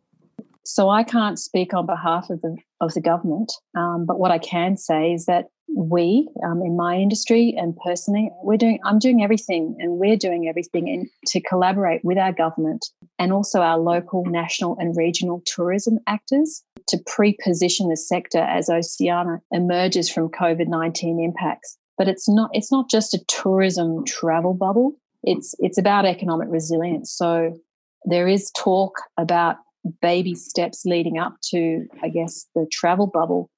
So 0.69 0.91
I 0.91 1.03
can't 1.03 1.39
speak 1.39 1.73
on 1.73 1.87
behalf 1.87 2.29
of 2.29 2.43
the 2.43 2.55
of 2.83 2.93
the 2.93 3.01
government, 3.01 3.51
um, 3.75 4.05
but 4.05 4.21
what 4.21 4.31
I 4.31 4.39
can 4.39 4.77
say 4.77 5.15
is 5.15 5.25
that 5.25 5.47
we 5.75 6.29
um, 6.45 6.61
in 6.63 6.77
my 6.77 6.97
industry 6.97 7.55
and 7.57 7.77
personally 7.85 8.31
we're 8.43 8.57
doing 8.57 8.79
i'm 8.85 8.99
doing 8.99 9.23
everything 9.23 9.77
and 9.79 9.99
we're 9.99 10.17
doing 10.17 10.49
everything 10.49 10.89
in, 10.89 11.09
to 11.27 11.41
collaborate 11.43 12.03
with 12.03 12.17
our 12.17 12.33
government 12.33 12.87
and 13.19 13.35
also 13.35 13.61
our 13.61 13.79
local 13.79 14.25
national 14.25 14.79
and 14.79 14.97
regional 14.97 15.43
tourism 15.45 15.99
actors 16.07 16.63
to 16.87 16.99
pre-position 17.07 17.91
the 17.91 17.99
sector 17.99 18.39
as 18.39 18.71
oceania 18.71 19.41
emerges 19.53 20.11
from 20.11 20.31
covid-19 20.31 21.23
impacts. 21.23 21.77
But 21.99 22.09
it's 22.09 22.29
not 22.29 22.51
it's 22.55 22.73
not 22.73 22.89
just 22.89 23.13
a 23.13 23.25
tourism 23.29 24.05
travel 24.07 24.55
bubble. 24.55 24.97
It's 25.23 25.55
it's 25.59 25.79
about 25.79 26.07
economic 26.07 26.49
resilience. 26.51 27.13
So 27.13 27.59
there 28.05 28.29
is 28.29 28.51
talk 28.53 28.95
about 29.19 29.57
baby 30.03 30.35
steps 30.35 30.83
leading 30.85 31.19
up 31.19 31.35
to 31.43 31.87
i 32.03 32.09
guess 32.09 32.47
the 32.55 32.67
travel 32.71 33.07
bubble 33.07 33.51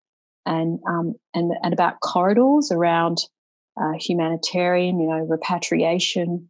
and 0.46 0.78
um, 0.88 1.14
and 1.34 1.52
and 1.62 1.72
about 1.72 2.00
corridors 2.00 2.70
around 2.72 3.18
uh, 3.80 3.92
humanitarian, 3.98 5.00
you 5.00 5.08
know, 5.08 5.26
repatriation, 5.28 6.48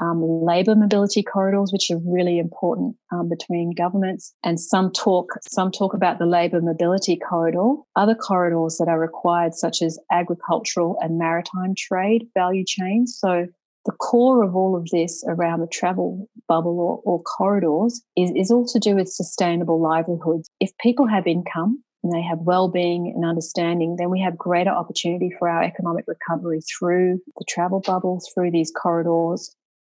um, 0.00 0.22
labour 0.22 0.74
mobility 0.74 1.22
corridors, 1.22 1.70
which 1.72 1.90
are 1.90 2.00
really 2.04 2.38
important 2.38 2.96
um, 3.12 3.28
between 3.28 3.72
governments. 3.76 4.34
And 4.42 4.58
some 4.58 4.90
talk 4.92 5.32
some 5.42 5.70
talk 5.70 5.94
about 5.94 6.18
the 6.18 6.26
labour 6.26 6.60
mobility 6.60 7.16
corridor. 7.16 7.74
Other 7.96 8.14
corridors 8.14 8.78
that 8.78 8.88
are 8.88 8.98
required, 8.98 9.54
such 9.54 9.82
as 9.82 9.98
agricultural 10.10 10.96
and 11.00 11.18
maritime 11.18 11.74
trade 11.76 12.26
value 12.34 12.64
chains. 12.66 13.16
So 13.18 13.46
the 13.84 13.92
core 13.92 14.44
of 14.44 14.54
all 14.54 14.76
of 14.76 14.88
this 14.90 15.24
around 15.26 15.60
the 15.60 15.66
travel 15.66 16.28
bubble 16.48 16.78
or, 16.78 17.00
or 17.04 17.22
corridors 17.22 18.02
is, 18.16 18.30
is 18.36 18.50
all 18.50 18.66
to 18.66 18.78
do 18.78 18.94
with 18.94 19.08
sustainable 19.08 19.80
livelihoods. 19.80 20.48
If 20.60 20.70
people 20.78 21.06
have 21.06 21.26
income, 21.26 21.82
and 22.02 22.12
they 22.12 22.22
have 22.22 22.38
well-being 22.40 23.12
and 23.14 23.24
understanding, 23.24 23.96
then 23.96 24.10
we 24.10 24.20
have 24.20 24.36
greater 24.36 24.70
opportunity 24.70 25.30
for 25.38 25.48
our 25.48 25.62
economic 25.62 26.04
recovery 26.08 26.60
through 26.60 27.20
the 27.38 27.44
travel 27.48 27.80
bubble, 27.80 28.20
through 28.34 28.50
these 28.50 28.72
corridors. 28.72 29.54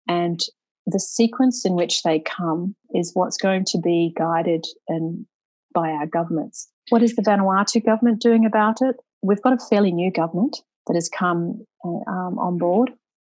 And 0.07 0.40
the 0.87 1.01
sequence 1.01 1.64
in 1.64 1.75
which 1.75 2.03
they 2.03 2.20
come 2.20 2.77
is 2.94 3.12
what's 3.14 3.38
going 3.38 3.64
to 3.68 3.79
be 3.79 4.12
guided 4.16 4.66
and 4.87 5.25
by 5.73 5.88
our 5.90 6.07
governments. 6.07 6.68
What 6.90 7.03
is 7.03 7.16
the 7.16 7.23
Vanuatu 7.23 7.85
government 7.85 8.20
doing 8.20 8.44
about 8.44 8.83
it? 8.83 8.97
We've 9.23 9.40
got 9.40 9.55
a 9.55 9.66
fairly 9.70 9.90
new 9.90 10.12
government 10.12 10.59
that 10.87 10.94
has 10.94 11.09
come 11.09 11.64
um, 11.85 12.38
on 12.38 12.59
board. 12.59 12.90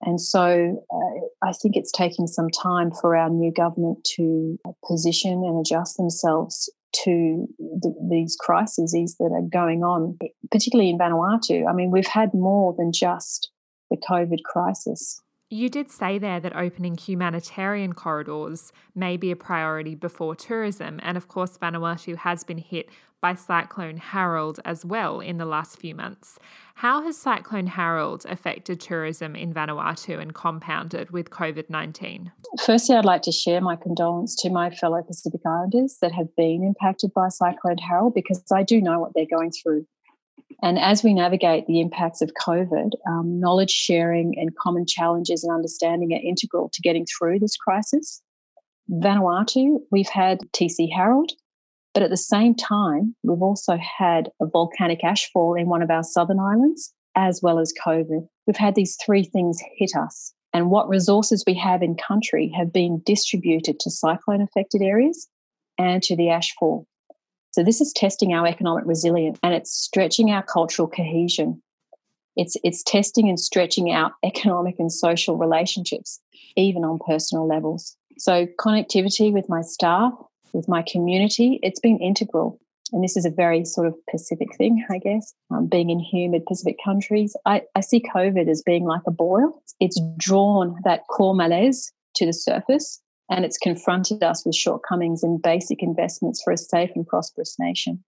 And 0.06 0.22
so 0.22 0.86
uh, 0.94 1.48
I 1.48 1.52
think 1.52 1.76
it's 1.76 1.92
taking 1.92 2.28
some 2.28 2.50
time 2.50 2.92
for 2.92 3.18
our 3.18 3.30
new 3.30 3.52
government 3.52 4.04
to 4.16 4.58
position 4.88 5.44
and 5.44 5.60
adjust 5.60 5.98
themselves 5.98 6.72
to 7.04 7.48
the, 7.60 7.94
these 8.10 8.38
crises 8.40 8.94
that 9.20 9.32
are 9.34 9.50
going 9.52 9.84
on, 9.84 10.18
particularly 10.52 10.92
in 10.92 10.98
Vanuatu. 10.98 11.68
I 11.68 11.74
mean, 11.74 11.92
we've 11.92 12.08
had 12.08 12.34
more 12.34 12.74
than 12.78 12.92
just 12.94 13.50
the 13.90 13.98
COVID 13.98 14.44
crisis. 14.44 15.22
You 15.50 15.70
did 15.70 15.92
say 15.92 16.18
there 16.18 16.40
that 16.40 16.56
opening 16.56 16.98
humanitarian 16.98 17.94
corridors 17.94 18.74
may 18.96 19.16
be 19.16 19.30
a 19.30 19.36
priority 19.36 19.94
before 19.94 20.36
tourism, 20.36 21.00
and 21.04 21.18
of 21.18 21.28
course, 21.28 21.56
Vanuatu 21.58 22.16
has 22.16 22.44
been 22.44 22.58
hit 22.58 22.90
by 23.22 23.36
Cyclone 23.36 23.98
Harold 23.98 24.60
as 24.66 24.84
well 24.84 25.20
in 25.20 25.38
the 25.38 25.46
last 25.46 25.80
few 25.80 25.96
months. 25.96 26.40
How 26.76 27.02
has 27.04 27.18
Cyclone 27.18 27.68
Harold 27.68 28.26
affected 28.28 28.80
tourism 28.80 29.36
in 29.36 29.54
Vanuatu 29.54 30.20
and 30.20 30.34
compounded 30.34 31.12
with 31.12 31.30
COVID 31.30 31.70
19? 31.70 32.32
Firstly, 32.64 32.96
I'd 32.96 33.06
like 33.06 33.22
to 33.24 33.32
share 33.32 33.62
my 33.62 33.76
condolence 33.76 34.36
to 34.42 34.50
my 34.50 34.70
fellow 34.70 35.02
Pacific 35.02 35.42
Islanders 35.46 35.98
that 36.02 36.12
have 36.12 36.36
been 36.36 36.64
impacted 36.64 37.14
by 37.14 37.30
Cyclone 37.30 37.78
Harold 37.78 38.14
because 38.14 38.44
I 38.52 38.64
do 38.64 38.82
know 38.82 39.00
what 39.00 39.14
they're 39.14 39.26
going 39.26 39.52
through. 39.52 39.86
And 40.62 40.80
as 40.80 41.04
we 41.04 41.14
navigate 41.14 41.68
the 41.68 41.82
impacts 41.82 42.22
of 42.22 42.32
COVID, 42.42 42.92
um, 43.08 43.40
knowledge 43.40 43.72
sharing 43.72 44.34
and 44.38 44.56
common 44.56 44.86
challenges 44.86 45.44
and 45.44 45.54
understanding 45.54 46.14
are 46.14 46.28
integral 46.28 46.70
to 46.74 46.82
getting 46.82 47.06
through 47.06 47.40
this 47.40 47.58
crisis. 47.58 48.22
Vanuatu, 48.90 49.80
we've 49.92 50.10
had 50.10 50.40
TC 50.54 50.92
Harold, 50.94 51.32
but 51.94 52.04
at 52.04 52.10
the 52.10 52.18
same 52.18 52.56
time, 52.56 53.16
we've 53.24 53.42
also 53.42 53.78
had 53.78 54.30
a 54.42 54.46
volcanic 54.46 55.02
ashfall 55.02 55.60
in 55.60 55.68
one 55.68 55.82
of 55.82 55.90
our 55.90 56.04
southern 56.04 56.40
islands, 56.40 56.94
as 57.16 57.42
well 57.42 57.60
as 57.60 57.74
COVID. 57.86 58.28
We've 58.46 58.58
had 58.58 58.76
these 58.76 58.98
three 59.04 59.24
things 59.24 59.60
hit 59.78 59.92
us. 59.98 60.34
And 60.54 60.70
what 60.70 60.88
resources 60.88 61.44
we 61.46 61.54
have 61.56 61.82
in 61.82 61.96
country 61.96 62.52
have 62.56 62.72
been 62.72 63.02
distributed 63.06 63.80
to 63.80 63.92
cyclone 63.92 64.42
affected 64.42 64.82
areas 64.82 65.28
and 65.78 66.02
to 66.04 66.16
the 66.16 66.28
ashfall. 66.28 66.86
So 67.56 67.64
this 67.64 67.80
is 67.80 67.94
testing 67.94 68.34
our 68.34 68.46
economic 68.46 68.84
resilience 68.86 69.40
and 69.42 69.54
it's 69.54 69.72
stretching 69.72 70.30
our 70.30 70.44
cultural 70.44 70.90
cohesion. 70.90 71.64
It's, 72.36 72.58
it's 72.66 72.84
testing 72.84 73.30
and 73.30 73.40
stretching 73.40 73.92
our 73.92 74.12
economic 74.26 74.76
and 74.78 74.92
social 74.92 75.38
relationships, 75.38 76.20
even 76.58 76.84
on 76.84 77.00
personal 77.08 77.48
levels. 77.48 77.96
So 78.18 78.46
connectivity 78.60 79.32
with 79.32 79.48
my 79.48 79.62
staff, 79.62 80.12
with 80.52 80.68
my 80.68 80.82
community, 80.82 81.62
it's 81.64 81.80
been 81.80 81.98
integral. 82.00 82.60
And 82.92 83.02
this 83.02 83.16
is 83.16 83.24
a 83.24 83.30
very 83.30 83.64
sort 83.64 83.88
of 83.88 83.96
Pacific 84.12 84.54
thing, 84.58 84.86
I 84.92 84.98
guess. 84.98 85.34
Um, 85.50 85.68
being 85.68 85.90
in 85.90 86.02
humid 86.02 86.46
Pacific 86.46 86.76
countries, 86.84 87.38
I, 87.46 87.62
I 87.74 87.80
see 87.80 88.04
COVID 88.14 88.50
as 88.50 88.64
being 88.64 88.84
like 88.84 89.04
a 89.08 89.12
boil. 89.12 89.64
It's 89.80 90.02
drawn 90.18 90.76
that 90.84 91.08
core 91.08 91.34
malaise 91.34 91.94
to 92.18 92.26
the 92.26 92.34
surface 92.34 93.02
and 93.30 93.46
it's 93.46 93.58
confronted 93.58 94.24
us 94.24 94.46
with 94.46 94.56
shortcomings 94.56 95.24
in 95.24 95.40
basic 95.40 95.82
investments 95.82 96.42
for 96.44 96.54
a 96.54 96.58
safe 96.58 96.92
and 96.96 97.08
prosperous 97.08 97.58
nation. 97.60 98.04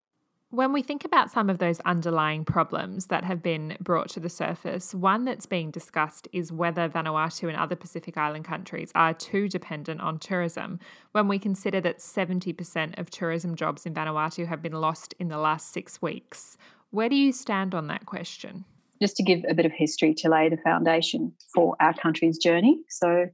When 0.49 0.71
we 0.71 0.81
think 0.81 1.03
about 1.03 1.29
some 1.29 1.49
of 1.49 1.57
those 1.57 1.81
underlying 1.81 2.45
problems 2.45 3.07
that 3.07 3.25
have 3.25 3.43
been 3.43 3.75
brought 3.81 4.07
to 4.11 4.21
the 4.21 4.29
surface, 4.29 4.95
one 4.95 5.25
that's 5.25 5.45
being 5.45 5.71
discussed 5.71 6.29
is 6.31 6.53
whether 6.53 6.87
Vanuatu 6.87 7.49
and 7.49 7.57
other 7.57 7.75
Pacific 7.75 8.15
Island 8.17 8.45
countries 8.45 8.89
are 8.95 9.13
too 9.13 9.49
dependent 9.49 9.99
on 9.99 10.19
tourism. 10.19 10.79
When 11.11 11.27
we 11.27 11.37
consider 11.37 11.81
that 11.81 11.99
70% 11.99 12.97
of 12.97 13.09
tourism 13.09 13.55
jobs 13.55 13.85
in 13.85 13.93
Vanuatu 13.93 14.47
have 14.47 14.61
been 14.61 14.71
lost 14.71 15.13
in 15.19 15.27
the 15.27 15.37
last 15.37 15.73
six 15.73 16.01
weeks, 16.01 16.55
where 16.91 17.09
do 17.09 17.17
you 17.17 17.33
stand 17.33 17.75
on 17.75 17.87
that 17.87 18.05
question? 18.05 18.63
Just 19.01 19.17
to 19.17 19.23
give 19.23 19.43
a 19.49 19.53
bit 19.53 19.65
of 19.65 19.73
history 19.73 20.13
to 20.13 20.29
lay 20.29 20.47
the 20.47 20.57
foundation 20.57 21.33
for 21.53 21.75
our 21.81 21.93
country's 21.93 22.37
journey. 22.37 22.79
So, 22.87 23.25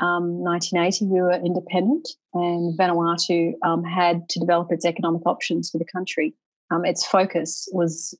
um, 0.00 0.40
1980, 0.40 1.06
we 1.06 1.20
were 1.20 1.32
independent, 1.32 2.08
and 2.32 2.76
Vanuatu 2.78 3.52
um, 3.64 3.84
had 3.84 4.28
to 4.30 4.40
develop 4.40 4.68
its 4.70 4.86
economic 4.86 5.26
options 5.26 5.70
for 5.70 5.78
the 5.78 5.84
country. 5.84 6.34
Um, 6.70 6.84
its 6.84 7.04
focus 7.04 7.68
was 7.72 8.16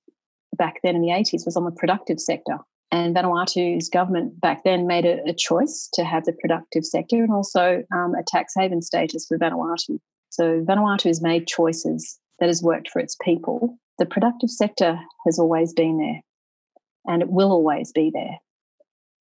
back 0.57 0.81
then 0.83 0.95
in 0.95 1.03
the 1.03 1.09
80s 1.09 1.47
was 1.47 1.57
on 1.57 1.65
the 1.65 1.71
productive 1.71 2.21
sector, 2.21 2.59
and 2.93 3.17
Vanuatu's 3.17 3.89
government 3.89 4.39
back 4.41 4.63
then 4.65 4.87
made 4.87 5.07
a, 5.07 5.23
a 5.27 5.33
choice 5.33 5.89
to 5.95 6.05
have 6.05 6.25
the 6.25 6.35
productive 6.35 6.85
sector 6.85 7.23
and 7.23 7.33
also 7.33 7.83
um, 7.95 8.15
a 8.15 8.23
tax 8.27 8.53
haven 8.57 8.83
status 8.83 9.27
for 9.27 9.39
Vanuatu. 9.39 9.99
So 10.29 10.61
Vanuatu 10.63 11.05
has 11.05 11.23
made 11.23 11.47
choices 11.47 12.19
that 12.41 12.49
has 12.49 12.63
worked 12.63 12.91
for 12.91 13.01
its 13.01 13.17
people. 13.23 13.79
The 13.99 14.07
productive 14.07 14.51
sector 14.51 14.99
has 15.25 15.39
always 15.39 15.73
been 15.73 15.99
there, 15.99 16.21
and 17.07 17.23
it 17.23 17.31
will 17.31 17.53
always 17.53 17.91
be 17.93 18.11
there. 18.13 18.39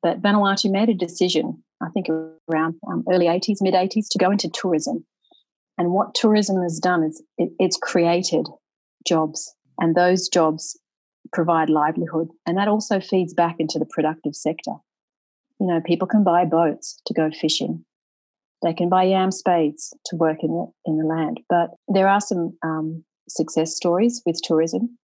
But 0.01 0.21
Vanuatu 0.21 0.71
made 0.71 0.89
a 0.89 0.93
decision 0.93 1.63
I 1.81 1.89
think 1.89 2.07
around 2.49 2.75
um, 2.88 3.03
early 3.09 3.27
80s, 3.27 3.57
mid 3.62 3.73
80s, 3.73 4.07
to 4.12 4.17
go 4.17 4.31
into 4.31 4.49
tourism. 4.49 5.05
And 5.77 5.91
what 5.91 6.13
tourism 6.13 6.62
has 6.62 6.79
done 6.79 7.03
is 7.03 7.23
it, 7.38 7.51
it's 7.57 7.77
created 7.77 8.47
jobs, 9.07 9.53
and 9.79 9.95
those 9.95 10.27
jobs 10.27 10.77
provide 11.31 11.69
livelihood. 11.69 12.29
And 12.45 12.57
that 12.57 12.67
also 12.67 12.99
feeds 12.99 13.33
back 13.33 13.55
into 13.59 13.79
the 13.79 13.85
productive 13.85 14.35
sector. 14.35 14.73
You 15.59 15.67
know, 15.67 15.81
people 15.85 16.07
can 16.07 16.23
buy 16.23 16.45
boats 16.45 16.99
to 17.05 17.13
go 17.13 17.29
fishing. 17.31 17.85
They 18.62 18.73
can 18.73 18.89
buy 18.89 19.03
yam 19.03 19.31
spades 19.31 19.93
to 20.07 20.17
work 20.17 20.43
in 20.43 20.49
the 20.51 20.67
in 20.85 20.97
the 20.97 21.05
land. 21.05 21.39
But 21.47 21.71
there 21.88 22.09
are 22.09 22.19
some 22.19 22.57
um, 22.62 23.05
success 23.29 23.75
stories 23.75 24.21
with 24.25 24.41
tourism. 24.43 24.97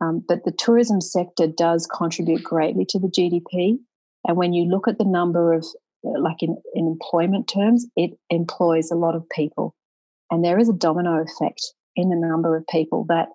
Um, 0.00 0.24
but 0.26 0.44
the 0.44 0.52
tourism 0.52 1.00
sector 1.00 1.46
does 1.46 1.86
contribute 1.86 2.42
greatly 2.42 2.86
to 2.88 2.98
the 2.98 3.08
GDP. 3.08 3.78
And 4.26 4.36
when 4.36 4.52
you 4.52 4.64
look 4.64 4.88
at 4.88 4.98
the 4.98 5.04
number 5.04 5.52
of 5.52 5.64
like 6.02 6.42
in, 6.42 6.56
in 6.74 6.86
employment 6.86 7.48
terms, 7.48 7.86
it 7.96 8.12
employs 8.30 8.90
a 8.90 8.96
lot 8.96 9.14
of 9.14 9.28
people. 9.30 9.74
And 10.30 10.44
there 10.44 10.58
is 10.58 10.68
a 10.68 10.74
domino 10.74 11.22
effect 11.22 11.60
in 11.96 12.08
the 12.08 12.16
number 12.16 12.56
of 12.56 12.66
people 12.68 13.04
that 13.08 13.28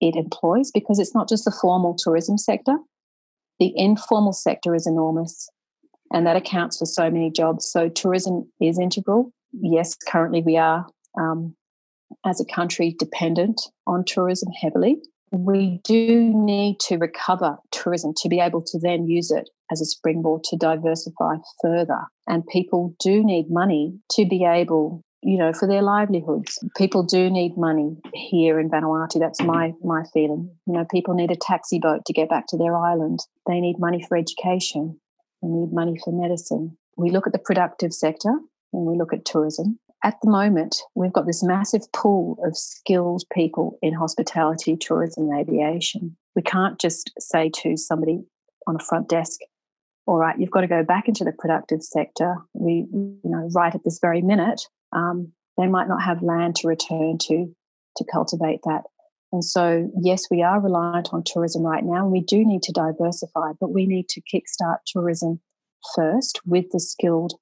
it 0.00 0.16
employs 0.16 0.70
because 0.72 0.98
it's 0.98 1.14
not 1.14 1.28
just 1.28 1.44
the 1.44 1.56
formal 1.60 1.94
tourism 1.94 2.38
sector, 2.38 2.76
the 3.58 3.72
informal 3.76 4.32
sector 4.32 4.74
is 4.74 4.86
enormous. 4.86 5.48
And 6.12 6.26
that 6.26 6.36
accounts 6.36 6.78
for 6.78 6.86
so 6.86 7.10
many 7.10 7.30
jobs. 7.30 7.70
So 7.70 7.88
tourism 7.88 8.50
is 8.60 8.78
integral. 8.78 9.32
Yes, 9.52 9.94
currently 10.08 10.42
we 10.42 10.56
are, 10.56 10.86
um, 11.20 11.54
as 12.26 12.40
a 12.40 12.44
country, 12.44 12.96
dependent 12.98 13.60
on 13.86 14.04
tourism 14.04 14.50
heavily 14.60 14.96
we 15.32 15.80
do 15.84 16.32
need 16.34 16.80
to 16.80 16.96
recover 16.96 17.56
tourism 17.70 18.12
to 18.16 18.28
be 18.28 18.40
able 18.40 18.62
to 18.62 18.78
then 18.78 19.06
use 19.06 19.30
it 19.30 19.48
as 19.70 19.80
a 19.80 19.84
springboard 19.84 20.42
to 20.44 20.56
diversify 20.56 21.36
further. 21.62 22.00
And 22.26 22.46
people 22.46 22.94
do 22.98 23.24
need 23.24 23.46
money 23.48 23.94
to 24.12 24.26
be 24.26 24.44
able, 24.44 25.02
you 25.22 25.38
know, 25.38 25.52
for 25.52 25.68
their 25.68 25.82
livelihoods. 25.82 26.58
People 26.76 27.04
do 27.04 27.30
need 27.30 27.56
money 27.56 27.96
here 28.12 28.58
in 28.58 28.70
Vanuatu. 28.70 29.20
That's 29.20 29.40
my 29.40 29.72
my 29.84 30.02
feeling. 30.12 30.50
You 30.66 30.74
know, 30.74 30.86
people 30.90 31.14
need 31.14 31.30
a 31.30 31.36
taxi 31.36 31.78
boat 31.78 32.04
to 32.06 32.12
get 32.12 32.28
back 32.28 32.46
to 32.48 32.56
their 32.56 32.76
island. 32.76 33.20
They 33.46 33.60
need 33.60 33.78
money 33.78 34.04
for 34.08 34.16
education. 34.16 34.98
They 35.42 35.48
need 35.48 35.72
money 35.72 35.96
for 36.04 36.12
medicine. 36.12 36.76
We 36.96 37.10
look 37.10 37.26
at 37.26 37.32
the 37.32 37.38
productive 37.38 37.92
sector 37.92 38.32
and 38.72 38.86
we 38.86 38.98
look 38.98 39.12
at 39.12 39.24
tourism 39.24 39.78
at 40.02 40.16
the 40.22 40.30
moment, 40.30 40.76
we've 40.94 41.12
got 41.12 41.26
this 41.26 41.42
massive 41.42 41.82
pool 41.92 42.38
of 42.44 42.56
skilled 42.56 43.24
people 43.32 43.78
in 43.82 43.92
hospitality, 43.92 44.76
tourism, 44.76 45.28
and 45.28 45.40
aviation. 45.40 46.16
We 46.34 46.42
can't 46.42 46.80
just 46.80 47.10
say 47.18 47.50
to 47.56 47.76
somebody 47.76 48.22
on 48.66 48.76
a 48.76 48.84
front 48.84 49.08
desk, 49.08 49.40
all 50.06 50.16
right, 50.16 50.38
you've 50.38 50.50
got 50.50 50.62
to 50.62 50.66
go 50.66 50.82
back 50.82 51.06
into 51.06 51.24
the 51.24 51.32
productive 51.32 51.82
sector. 51.82 52.36
We, 52.54 52.86
you 52.92 53.20
know, 53.24 53.48
right 53.54 53.74
at 53.74 53.84
this 53.84 53.98
very 54.00 54.22
minute, 54.22 54.62
um, 54.92 55.32
they 55.58 55.66
might 55.66 55.88
not 55.88 56.02
have 56.02 56.22
land 56.22 56.56
to 56.56 56.68
return 56.68 57.18
to 57.22 57.54
to 57.96 58.04
cultivate 58.10 58.60
that. 58.64 58.82
And 59.32 59.44
so, 59.44 59.90
yes, 60.00 60.26
we 60.30 60.42
are 60.42 60.60
reliant 60.60 61.10
on 61.12 61.22
tourism 61.24 61.62
right 61.62 61.84
now, 61.84 62.02
and 62.04 62.10
we 62.10 62.22
do 62.22 62.44
need 62.44 62.62
to 62.64 62.72
diversify, 62.72 63.52
but 63.60 63.72
we 63.72 63.86
need 63.86 64.08
to 64.10 64.22
kickstart 64.22 64.78
tourism 64.86 65.40
first 65.94 66.40
with 66.46 66.66
the 66.72 66.80
skilled 66.80 67.34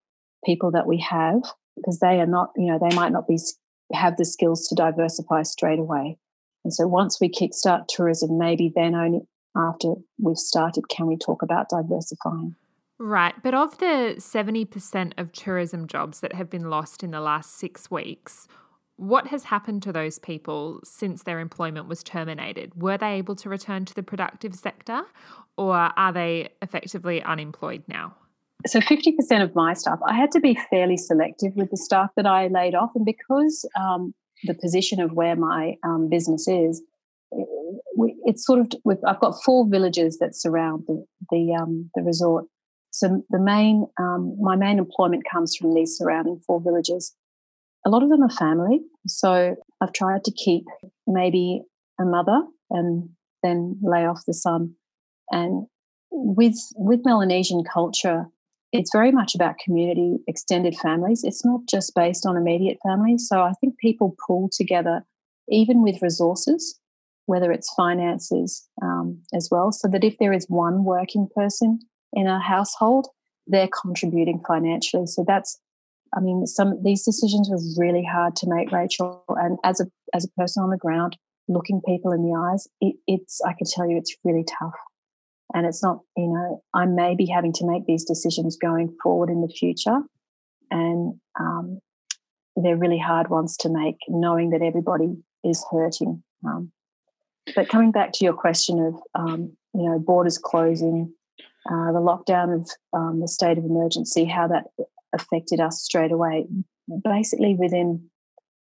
people 0.44 0.71
that 0.73 0.87
we 0.87 0.99
have 0.99 1.42
because 1.79 1.99
they 2.01 2.21
are 2.21 2.27
not, 2.27 2.51
you 2.57 2.67
know, 2.67 2.79
they 2.79 2.95
might 2.95 3.12
not 3.12 3.27
be 3.27 3.38
have 3.93 4.17
the 4.17 4.25
skills 4.25 4.67
to 4.69 4.75
diversify 4.75 5.43
straight 5.43 5.79
away. 5.79 6.19
And 6.64 6.75
so 6.75 6.87
once 6.87 7.21
we 7.21 7.31
kickstart 7.31 7.87
tourism, 7.88 8.38
maybe 8.38 8.73
then 8.75 8.95
only 8.95 9.21
after 9.57 9.95
we've 10.19 10.37
started 10.37 10.88
can 10.88 11.07
we 11.07 11.17
talk 11.17 11.43
about 11.43 11.71
diversifying. 11.71 12.55
Right. 12.99 13.35
But 13.43 13.55
of 13.55 13.79
the 13.79 14.17
70% 14.19 15.12
of 15.17 15.33
tourism 15.33 15.87
jobs 15.87 16.21
that 16.21 16.35
have 16.35 16.51
been 16.51 16.69
lost 16.69 17.03
in 17.03 17.12
the 17.12 17.21
last 17.21 17.57
six 17.57 17.91
weeks, 17.91 18.49
what 18.97 19.29
has 19.29 19.45
happened 19.45 19.85
to 19.85 19.93
those 19.93 20.19
people 20.19 20.81
since 20.83 21.23
their 21.23 21.38
employment 21.38 21.87
was 21.87 22.03
terminated? 22.03 22.73
Were 22.75 22.99
they 22.99 23.12
able 23.12 23.37
to 23.37 23.49
return 23.49 23.85
to 23.85 23.95
the 23.95 24.03
productive 24.03 24.57
sector 24.57 25.03
or 25.57 25.77
are 25.77 26.12
they 26.12 26.49
effectively 26.61 27.23
unemployed 27.23 27.85
now? 27.87 28.17
So 28.66 28.81
50% 28.81 29.42
of 29.42 29.55
my 29.55 29.73
staff, 29.75 29.99
I 30.07 30.14
had 30.14 30.33
to 30.33 30.40
be 30.40 30.59
fairly 30.71 30.97
selective 30.97 31.55
with 31.55 31.71
the 31.71 31.77
staff 31.77 32.11
that 32.16 32.27
I 32.27 32.49
laid 32.49 32.75
off. 32.75 32.90
And 32.94 33.05
because 33.05 33.68
um, 33.79 34.14
the 34.44 34.55
position 34.55 35.01
of 35.01 35.12
where 35.12 35.37
my 35.37 35.75
um, 35.85 36.09
business 36.09 36.49
is, 36.49 36.83
it's 38.25 38.44
sort 38.44 38.61
of, 38.61 38.99
I've 39.07 39.21
got 39.21 39.42
four 39.44 39.66
villages 39.68 40.18
that 40.18 40.35
surround 40.35 40.85
the, 40.88 41.05
the, 41.31 41.55
um, 41.55 41.90
the 41.94 42.03
resort. 42.03 42.47
So 42.90 43.23
the 43.31 43.38
main, 43.38 43.87
um, 44.01 44.37
my 44.40 44.57
main 44.57 44.79
employment 44.79 45.25
comes 45.31 45.55
from 45.55 45.75
these 45.75 45.97
surrounding 45.97 46.40
four 46.47 46.61
villages. 46.61 47.14
A 47.87 47.90
lot 47.90 48.03
of 48.03 48.09
them 48.09 48.23
are 48.23 48.31
family. 48.31 48.81
So 49.07 49.55
I've 49.81 49.92
tried 49.92 50.25
to 50.25 50.33
keep 50.33 50.64
maybe 51.07 51.62
a 52.01 52.05
mother 52.05 52.42
and 52.71 53.09
then 53.42 53.79
lay 53.83 54.05
off 54.05 54.25
the 54.27 54.35
son. 54.35 54.75
And 55.31 55.66
with 56.11 56.57
with 56.77 57.05
Melanesian 57.05 57.62
culture, 57.62 58.27
it's 58.72 58.90
very 58.92 59.12
much 59.12 59.35
about 59.35 59.59
community, 59.59 60.18
extended 60.26 60.76
families. 60.76 61.24
It's 61.24 61.44
not 61.44 61.61
just 61.68 61.94
based 61.94 62.26
on 62.26 62.37
immediate 62.37 62.78
families. 62.87 63.26
So 63.28 63.40
I 63.40 63.52
think 63.61 63.78
people 63.78 64.16
pull 64.26 64.50
together, 64.52 65.04
even 65.48 65.83
with 65.83 66.02
resources, 66.02 66.78
whether 67.26 67.50
it's 67.52 67.72
finances 67.74 68.66
um, 68.83 69.20
as 69.35 69.48
well, 69.50 69.72
so 69.72 69.88
that 69.88 70.04
if 70.04 70.16
there 70.18 70.33
is 70.33 70.46
one 70.48 70.85
working 70.85 71.28
person 71.35 71.78
in 72.12 72.26
a 72.26 72.40
household, 72.40 73.07
they're 73.46 73.68
contributing 73.83 74.42
financially. 74.46 75.07
So 75.07 75.24
that's, 75.26 75.59
I 76.14 76.20
mean, 76.20 76.46
some 76.46 76.83
these 76.83 77.04
decisions 77.04 77.48
were 77.50 77.83
really 77.83 78.04
hard 78.04 78.37
to 78.37 78.46
make, 78.48 78.70
Rachel. 78.72 79.24
And 79.28 79.59
as 79.64 79.81
a 79.81 79.87
as 80.14 80.24
a 80.24 80.40
person 80.40 80.62
on 80.62 80.70
the 80.70 80.76
ground, 80.76 81.16
looking 81.48 81.81
people 81.87 82.12
in 82.12 82.22
the 82.22 82.35
eyes, 82.35 82.66
it, 82.81 82.96
it's 83.07 83.40
I 83.46 83.52
can 83.52 83.66
tell 83.70 83.88
you, 83.88 83.96
it's 83.96 84.16
really 84.24 84.44
tough. 84.44 84.74
And 85.54 85.66
it's 85.66 85.82
not, 85.82 86.00
you 86.16 86.28
know, 86.28 86.62
I 86.74 86.84
may 86.87 87.14
be 87.14 87.26
having 87.26 87.52
to 87.54 87.66
make 87.66 87.87
these 87.87 88.04
decisions 88.04 88.56
going 88.56 88.94
forward 89.02 89.30
in 89.30 89.40
the 89.40 89.48
future. 89.48 90.00
And 90.70 91.18
um, 91.40 91.80
they're 92.56 92.76
really 92.76 92.98
hard 92.98 93.30
ones 93.30 93.56
to 93.58 93.68
make, 93.68 93.96
knowing 94.08 94.50
that 94.50 94.62
everybody 94.62 95.16
is 95.44 95.64
hurting. 95.70 96.22
Um, 96.44 96.70
but 97.54 97.68
coming 97.68 97.92
back 97.92 98.12
to 98.12 98.24
your 98.24 98.34
question 98.34 98.78
of, 98.78 98.94
um, 99.14 99.56
you 99.74 99.88
know, 99.88 99.98
borders 99.98 100.37
closing, 100.37 101.12
uh, 101.70 101.92
the 101.92 102.00
lockdown 102.00 102.54
of 102.54 102.70
um, 102.92 103.20
the 103.20 103.28
state 103.28 103.58
of 103.58 103.64
emergency, 103.64 104.24
how 104.24 104.48
that 104.48 104.64
affected 105.14 105.61
us 105.61 105.82
straight 105.82 106.12
away. 106.12 106.46
Basically, 107.04 107.54
within 107.54 108.11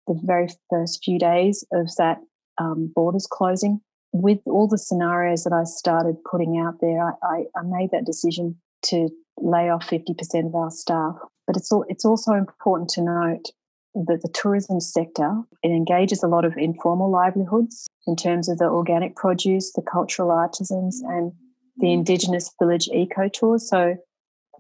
the 0.07 0.19
very 0.23 0.49
first 0.71 1.03
few 1.05 1.19
days 1.19 1.65
of 1.73 1.89
that 1.97 2.19
um, 2.59 2.93
borders 2.95 3.27
closing, 3.31 3.81
with 4.13 4.39
all 4.47 4.67
the 4.67 4.79
scenarios 4.79 5.45
that 5.45 5.53
I 5.53 5.65
started 5.65 6.17
putting 6.29 6.59
out 6.59 6.81
there, 6.81 7.03
I, 7.03 7.13
I, 7.23 7.45
I 7.57 7.63
made 7.65 7.91
that 7.93 8.05
decision 8.05 8.57
to 8.87 9.09
lay 9.39 9.71
off 9.71 9.87
50% 9.89 10.47
of 10.47 10.55
our 10.55 10.71
staff. 10.71 11.17
But 11.47 11.57
it's, 11.57 11.71
all, 11.73 11.85
it's 11.89 12.05
also 12.05 12.33
important 12.33 12.91
to 12.91 13.03
note 13.03 13.51
that 13.95 14.21
the 14.23 14.31
tourism 14.33 14.81
sector 14.81 15.43
it 15.63 15.69
engages 15.69 16.23
a 16.23 16.29
lot 16.29 16.45
of 16.45 16.57
informal 16.57 17.11
livelihoods 17.11 17.89
in 18.07 18.15
terms 18.15 18.49
of 18.49 18.59
the 18.59 18.67
organic 18.67 19.17
produce, 19.17 19.73
the 19.73 19.83
cultural 19.83 20.31
artisans, 20.31 21.03
and 21.05 21.33
the 21.79 21.93
Indigenous 21.93 22.53
village 22.61 22.89
eco 22.93 23.29
tours. 23.29 23.69
So 23.69 23.97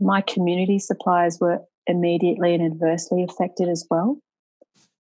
my 0.00 0.20
community 0.20 0.78
suppliers 0.78 1.38
were 1.40 1.60
immediately 1.86 2.54
and 2.54 2.64
adversely 2.64 3.22
affected 3.22 3.68
as 3.68 3.86
well. 3.90 4.18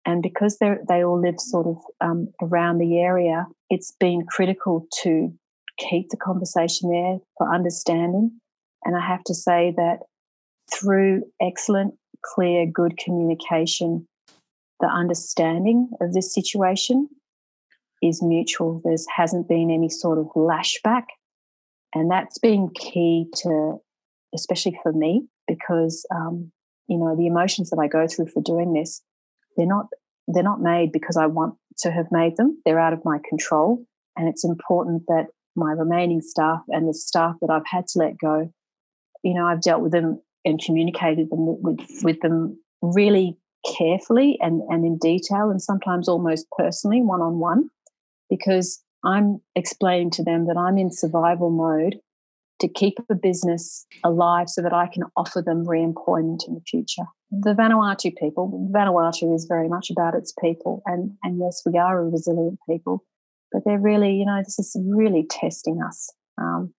And 0.05 0.23
because 0.23 0.57
they 0.57 0.75
they 0.87 1.03
all 1.03 1.19
live 1.21 1.39
sort 1.39 1.67
of 1.67 1.77
um, 2.01 2.29
around 2.41 2.77
the 2.77 2.99
area, 2.99 3.47
it's 3.69 3.93
been 3.99 4.25
critical 4.25 4.87
to 5.03 5.33
keep 5.77 6.09
the 6.09 6.17
conversation 6.17 6.91
there 6.91 7.17
for 7.37 7.53
understanding. 7.53 8.39
And 8.85 8.95
I 8.95 9.05
have 9.05 9.23
to 9.25 9.33
say 9.33 9.73
that 9.77 9.99
through 10.73 11.23
excellent, 11.41 11.95
clear, 12.23 12.65
good 12.65 12.97
communication, 12.97 14.07
the 14.79 14.87
understanding 14.87 15.89
of 16.01 16.13
this 16.13 16.33
situation 16.33 17.09
is 18.01 18.21
mutual. 18.21 18.81
There 18.83 18.95
hasn't 19.15 19.47
been 19.47 19.69
any 19.71 19.89
sort 19.89 20.17
of 20.17 20.27
lashback. 20.35 21.05
And 21.93 22.09
that's 22.09 22.37
been 22.37 22.69
key 22.75 23.25
to, 23.43 23.81
especially 24.33 24.77
for 24.81 24.93
me, 24.93 25.27
because, 25.47 26.05
um, 26.15 26.51
you 26.87 26.97
know, 26.97 27.15
the 27.15 27.27
emotions 27.27 27.71
that 27.71 27.79
I 27.79 27.87
go 27.87 28.07
through 28.07 28.27
for 28.27 28.41
doing 28.41 28.73
this, 28.73 29.01
they're 29.59 29.67
not 29.67 29.87
they're 30.27 30.43
not 30.43 30.61
made 30.61 30.91
because 30.91 31.17
I 31.17 31.25
want 31.25 31.55
to 31.79 31.91
have 31.91 32.07
made 32.11 32.37
them. 32.37 32.61
They're 32.65 32.79
out 32.79 32.93
of 32.93 33.03
my 33.03 33.17
control. 33.27 33.83
And 34.15 34.27
it's 34.27 34.45
important 34.45 35.03
that 35.07 35.27
my 35.55 35.71
remaining 35.71 36.21
staff 36.21 36.61
and 36.69 36.87
the 36.87 36.93
staff 36.93 37.35
that 37.41 37.49
I've 37.49 37.65
had 37.65 37.87
to 37.87 37.99
let 37.99 38.17
go, 38.17 38.51
you 39.23 39.33
know, 39.33 39.45
I've 39.45 39.61
dealt 39.61 39.81
with 39.81 39.91
them 39.91 40.21
and 40.45 40.61
communicated 40.63 41.29
them 41.29 41.61
with, 41.61 41.79
with 42.03 42.19
them 42.21 42.59
really 42.81 43.37
carefully 43.77 44.37
and, 44.39 44.61
and 44.69 44.85
in 44.85 44.97
detail 44.97 45.49
and 45.49 45.61
sometimes 45.61 46.07
almost 46.07 46.45
personally, 46.57 47.01
one 47.01 47.21
on 47.21 47.39
one, 47.39 47.69
because 48.29 48.81
I'm 49.03 49.41
explaining 49.55 50.11
to 50.11 50.23
them 50.23 50.47
that 50.47 50.57
I'm 50.57 50.77
in 50.77 50.91
survival 50.91 51.49
mode 51.49 51.99
to 52.59 52.67
keep 52.67 52.97
a 53.09 53.15
business 53.15 53.85
alive 54.03 54.49
so 54.49 54.61
that 54.61 54.73
I 54.73 54.87
can 54.87 55.03
offer 55.15 55.41
them 55.41 55.67
re 55.67 55.81
employment 55.81 56.43
in 56.47 56.55
the 56.55 56.61
future 56.61 57.05
the 57.31 57.53
Vanuatu 57.53 58.15
people, 58.15 58.69
Vanuatu 58.73 59.35
is 59.35 59.45
very 59.45 59.69
much 59.69 59.91
about 59.91 60.15
its 60.15 60.33
people. 60.41 60.81
And, 60.85 61.11
and 61.23 61.39
yes, 61.39 61.61
we 61.65 61.77
are 61.77 61.99
a 61.99 62.09
resilient 62.09 62.59
people, 62.67 63.05
but 63.51 63.63
they're 63.65 63.79
really, 63.79 64.15
you 64.15 64.25
know, 64.25 64.41
this 64.43 64.57
is 64.57 64.75
really 64.83 65.25
testing 65.29 65.81
us. 65.81 66.11
Um, 66.39 66.73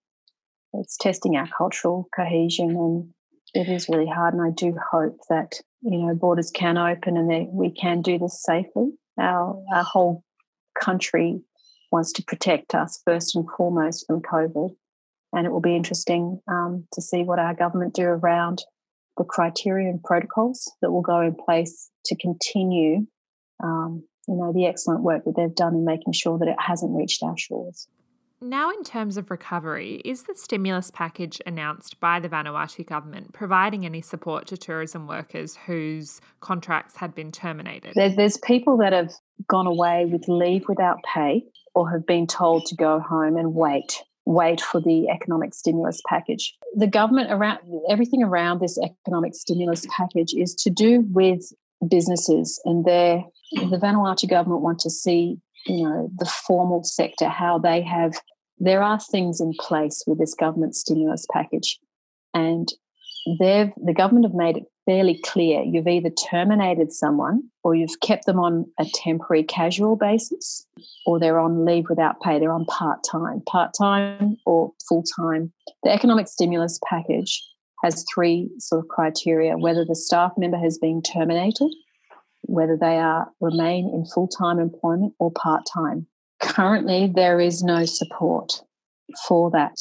it's 0.73 0.97
testing 0.97 1.37
our 1.37 1.49
cultural 1.57 2.09
cohesion 2.15 2.71
and 2.71 3.09
it 3.55 3.69
is 3.69 3.89
really 3.89 4.07
hard. 4.07 4.35
And 4.35 4.43
I 4.43 4.51
do 4.51 4.77
hope 4.91 5.19
that, 5.29 5.61
you 5.83 5.99
know, 5.99 6.15
borders 6.15 6.51
can 6.51 6.77
open 6.77 7.17
and 7.17 7.31
that 7.31 7.49
we 7.53 7.71
can 7.71 8.03
do 8.03 8.19
this 8.19 8.43
safely. 8.43 8.91
Our, 9.19 9.63
our 9.73 9.85
whole 9.85 10.25
country 10.81 11.41
wants 11.93 12.13
to 12.13 12.25
protect 12.25 12.75
us 12.75 13.01
first 13.05 13.37
and 13.37 13.47
foremost 13.57 14.07
from 14.07 14.23
COVID. 14.23 14.71
And 15.33 15.47
it 15.47 15.51
will 15.51 15.61
be 15.61 15.77
interesting 15.77 16.41
um, 16.49 16.87
to 16.93 17.03
see 17.03 17.23
what 17.23 17.39
our 17.39 17.55
government 17.55 17.95
do 17.95 18.05
around 18.05 18.63
the 19.17 19.25
criteria 19.25 19.89
and 19.89 20.03
protocols 20.03 20.71
that 20.83 20.91
will 20.91 21.03
go 21.03 21.21
in 21.21 21.35
place 21.35 21.91
to 22.07 22.17
continue, 22.17 23.07
um, 23.63 24.03
you 24.27 24.35
know, 24.35 24.53
the 24.53 24.67
excellent 24.67 25.03
work 25.03 25.25
that 25.25 25.35
they've 25.37 25.55
done 25.55 25.75
in 25.75 25.85
making 25.85 26.13
sure 26.13 26.39
that 26.39 26.49
it 26.49 26.57
hasn't 26.59 26.97
reached 26.97 27.23
our 27.23 27.37
shores. 27.37 27.87
Now, 28.43 28.71
in 28.71 28.83
terms 28.85 29.19
of 29.19 29.31
recovery, 29.31 30.01
is 30.03 30.23
the 30.23 30.35
stimulus 30.35 30.91
package 30.91 31.43
announced 31.45 32.01
by 32.01 32.21
the 32.21 32.29
Vanuatu 32.29 32.87
government 32.87 33.35
providing 33.35 33.85
any 33.85 34.01
support 34.01 34.47
to 34.47 34.57
tourism 34.57 35.07
workers 35.07 35.57
whose 35.67 36.23
contracts 36.41 36.97
had 36.97 37.15
been 37.15 37.33
terminated? 37.33 37.93
there's 37.95 38.39
people 38.39 38.79
that 38.79 38.95
have 38.95 39.13
gone 39.47 39.67
away 39.67 40.07
with 40.07 40.27
leave 40.27 40.65
without 40.69 41.01
pay 41.03 41.45
or 41.75 41.91
have 41.91 42.07
been 42.07 42.27
told 42.27 42.65
to 42.67 42.75
go 42.75 42.99
home 42.99 43.37
and 43.37 43.55
wait 43.55 44.03
wait 44.31 44.61
for 44.61 44.81
the 44.81 45.09
economic 45.09 45.53
stimulus 45.53 46.01
package. 46.09 46.55
The 46.77 46.87
government 46.87 47.33
around 47.33 47.59
everything 47.91 48.23
around 48.23 48.61
this 48.61 48.79
economic 48.79 49.35
stimulus 49.35 49.87
package 49.91 50.33
is 50.35 50.55
to 50.57 50.71
do 50.71 51.05
with 51.11 51.53
businesses 51.89 52.61
and 52.65 52.85
their 52.85 53.25
the 53.53 53.81
Vanuatu 53.83 54.31
government 54.31 54.63
want 54.63 54.79
to 54.81 54.91
see, 54.91 55.39
you 55.67 55.83
know, 55.83 56.09
the 56.17 56.27
formal 56.47 56.85
sector, 56.85 57.29
how 57.29 57.59
they 57.59 57.83
have 57.83 58.15
there 58.59 58.83
are 58.83 59.01
things 59.01 59.41
in 59.41 59.53
place 59.59 60.05
with 60.07 60.19
this 60.19 60.35
government 60.35 60.77
stimulus 60.77 61.27
package. 61.33 61.81
And 62.33 62.69
they've 63.41 63.73
the 63.85 63.95
government 63.95 64.27
have 64.27 64.35
made 64.35 64.59
it 64.59 64.65
fairly 64.91 65.21
clear. 65.25 65.63
You've 65.63 65.87
either 65.87 66.11
terminated 66.11 66.93
someone 66.93 67.45
or 67.63 67.77
you've 67.77 68.01
kept 68.01 68.27
them 68.27 68.41
on 68.41 68.67
a 68.81 68.85
temporary 68.93 69.45
casual 69.45 69.95
basis 69.95 70.67
or 71.07 71.21
they're 71.21 71.39
on 71.39 71.65
leave 71.65 71.85
without 71.89 72.21
pay. 72.21 72.41
They're 72.41 72.53
on 72.53 72.65
part-time. 72.65 73.41
Part-time 73.47 74.37
or 74.47 74.73
full-time. 74.89 75.53
The 75.85 75.93
economic 75.93 76.27
stimulus 76.27 76.81
package 76.89 77.41
has 77.85 78.05
three 78.13 78.51
sort 78.59 78.83
of 78.85 78.89
criteria 78.89 79.57
whether 79.57 79.85
the 79.85 79.95
staff 79.95 80.33
member 80.37 80.59
has 80.59 80.77
been 80.77 81.01
terminated 81.03 81.71
whether 82.43 82.77
they 82.77 82.97
are 82.97 83.31
remain 83.41 83.89
in 83.95 84.05
full-time 84.05 84.59
employment 84.59 85.15
or 85.21 85.31
part-time. 85.31 86.05
Currently 86.41 87.13
there 87.15 87.39
is 87.39 87.63
no 87.63 87.85
support 87.85 88.61
for 89.29 89.53
that 89.53 89.77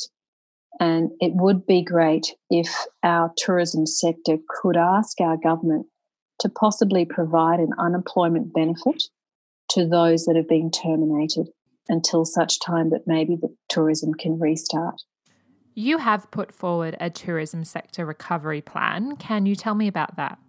and 0.79 1.11
it 1.19 1.33
would 1.35 1.65
be 1.65 1.83
great 1.83 2.35
if 2.49 2.73
our 3.03 3.33
tourism 3.37 3.85
sector 3.85 4.37
could 4.47 4.77
ask 4.77 5.19
our 5.19 5.37
government 5.37 5.85
to 6.39 6.49
possibly 6.49 7.05
provide 7.05 7.59
an 7.59 7.71
unemployment 7.77 8.53
benefit 8.53 9.03
to 9.69 9.85
those 9.85 10.25
that 10.25 10.35
have 10.37 10.47
been 10.47 10.71
terminated 10.71 11.47
until 11.89 12.23
such 12.23 12.59
time 12.59 12.91
that 12.91 13.07
maybe 13.07 13.35
the 13.35 13.53
tourism 13.67 14.13
can 14.13 14.39
restart. 14.39 15.01
You 15.75 15.97
have 15.97 16.31
put 16.31 16.53
forward 16.53 16.95
a 16.99 17.09
tourism 17.09 17.65
sector 17.65 18.05
recovery 18.05 18.61
plan. 18.61 19.15
Can 19.17 19.45
you 19.45 19.55
tell 19.55 19.75
me 19.75 19.87
about 19.87 20.15
that? 20.15 20.39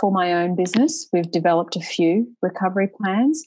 For 0.00 0.12
my 0.12 0.32
own 0.32 0.54
business, 0.54 1.08
we've 1.12 1.30
developed 1.30 1.74
a 1.76 1.80
few 1.80 2.32
recovery 2.42 2.88
plans, 2.88 3.42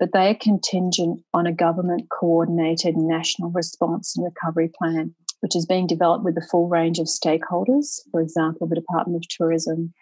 but 0.00 0.12
they 0.12 0.30
are 0.30 0.34
contingent 0.34 1.22
on 1.32 1.46
a 1.46 1.52
government 1.52 2.08
coordinated 2.10 2.96
national 2.96 3.50
response 3.50 4.16
and 4.16 4.24
recovery 4.24 4.70
plan 4.78 5.14
which 5.46 5.54
is 5.54 5.64
being 5.64 5.86
developed 5.86 6.24
with 6.24 6.34
the 6.34 6.48
full 6.50 6.66
range 6.66 6.98
of 6.98 7.06
stakeholders, 7.06 8.00
for 8.10 8.20
example, 8.20 8.66
the 8.66 8.74
Department 8.74 9.14
of 9.16 9.28
Tourism, 9.28 9.94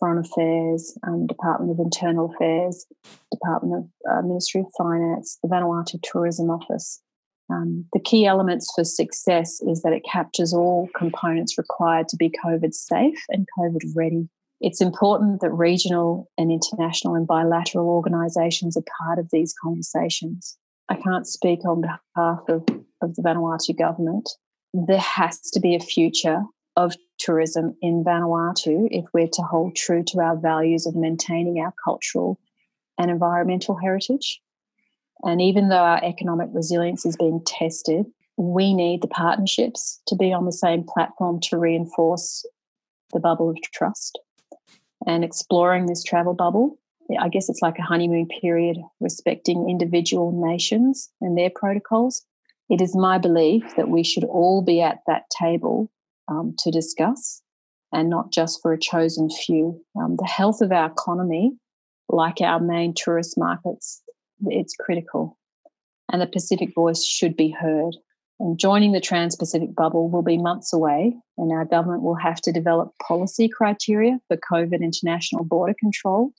Foreign 0.00 0.18
Affairs, 0.18 0.98
um, 1.06 1.28
Department 1.28 1.70
of 1.70 1.78
Internal 1.78 2.34
Affairs, 2.34 2.86
Department 3.30 3.84
of 3.84 4.10
uh, 4.10 4.22
Ministry 4.22 4.62
of 4.62 4.66
Finance, 4.76 5.38
the 5.44 5.48
Vanuatu 5.48 6.00
Tourism 6.02 6.50
Office. 6.50 7.00
Um, 7.52 7.84
the 7.92 8.00
key 8.00 8.26
elements 8.26 8.72
for 8.74 8.82
success 8.82 9.60
is 9.60 9.82
that 9.82 9.92
it 9.92 10.02
captures 10.10 10.52
all 10.52 10.88
components 10.96 11.56
required 11.56 12.08
to 12.08 12.16
be 12.16 12.34
COVID 12.44 12.74
safe 12.74 13.22
and 13.28 13.46
COVID 13.56 13.92
ready. 13.94 14.28
It's 14.60 14.80
important 14.80 15.40
that 15.40 15.52
regional 15.52 16.28
and 16.36 16.50
international 16.50 17.14
and 17.14 17.28
bilateral 17.28 17.88
organisations 17.88 18.76
are 18.76 18.82
part 19.04 19.20
of 19.20 19.28
these 19.30 19.54
conversations. 19.62 20.58
I 20.88 20.96
can't 20.96 21.28
speak 21.28 21.64
on 21.64 21.80
behalf 21.80 22.40
of, 22.48 22.64
of 23.00 23.14
the 23.14 23.22
Vanuatu 23.22 23.78
government, 23.78 24.28
there 24.72 24.98
has 24.98 25.40
to 25.52 25.60
be 25.60 25.74
a 25.74 25.80
future 25.80 26.42
of 26.76 26.94
tourism 27.18 27.76
in 27.82 28.04
Vanuatu 28.04 28.88
if 28.90 29.04
we're 29.12 29.28
to 29.32 29.42
hold 29.42 29.76
true 29.76 30.02
to 30.04 30.20
our 30.20 30.36
values 30.36 30.86
of 30.86 30.94
maintaining 30.94 31.60
our 31.60 31.74
cultural 31.84 32.38
and 32.98 33.10
environmental 33.10 33.76
heritage. 33.76 34.40
And 35.22 35.42
even 35.42 35.68
though 35.68 35.76
our 35.76 36.02
economic 36.02 36.48
resilience 36.52 37.04
is 37.04 37.16
being 37.16 37.42
tested, 37.44 38.06
we 38.36 38.72
need 38.72 39.02
the 39.02 39.08
partnerships 39.08 40.00
to 40.06 40.16
be 40.16 40.32
on 40.32 40.46
the 40.46 40.52
same 40.52 40.84
platform 40.84 41.40
to 41.40 41.58
reinforce 41.58 42.46
the 43.12 43.20
bubble 43.20 43.50
of 43.50 43.60
trust. 43.72 44.18
And 45.06 45.24
exploring 45.24 45.86
this 45.86 46.02
travel 46.02 46.34
bubble, 46.34 46.78
I 47.18 47.28
guess 47.28 47.48
it's 47.48 47.62
like 47.62 47.78
a 47.78 47.82
honeymoon 47.82 48.28
period, 48.40 48.78
respecting 49.00 49.68
individual 49.68 50.32
nations 50.32 51.10
and 51.20 51.36
their 51.36 51.50
protocols. 51.50 52.24
It 52.70 52.80
is 52.80 52.94
my 52.94 53.18
belief 53.18 53.74
that 53.76 53.88
we 53.88 54.04
should 54.04 54.24
all 54.24 54.62
be 54.62 54.80
at 54.80 55.00
that 55.08 55.24
table 55.38 55.90
um, 56.28 56.54
to 56.60 56.70
discuss 56.70 57.42
and 57.92 58.08
not 58.08 58.32
just 58.32 58.62
for 58.62 58.72
a 58.72 58.78
chosen 58.78 59.28
few. 59.28 59.84
Um, 60.00 60.14
the 60.16 60.26
health 60.26 60.60
of 60.60 60.70
our 60.70 60.86
economy, 60.90 61.52
like 62.08 62.40
our 62.40 62.60
main 62.60 62.94
tourist 62.94 63.36
markets, 63.36 64.00
it's 64.46 64.76
critical. 64.76 65.36
And 66.12 66.22
the 66.22 66.28
Pacific 66.28 66.72
voice 66.72 67.04
should 67.04 67.36
be 67.36 67.50
heard. 67.50 67.96
And 68.38 68.58
joining 68.58 68.92
the 68.92 69.00
Trans 69.00 69.34
Pacific 69.34 69.74
bubble 69.74 70.08
will 70.08 70.22
be 70.22 70.38
months 70.38 70.72
away, 70.72 71.14
and 71.36 71.52
our 71.52 71.64
government 71.64 72.02
will 72.02 72.14
have 72.14 72.40
to 72.42 72.52
develop 72.52 72.94
policy 73.06 73.48
criteria 73.48 74.18
for 74.28 74.38
COVID 74.50 74.80
international 74.80 75.44
border 75.44 75.74
control 75.78 76.32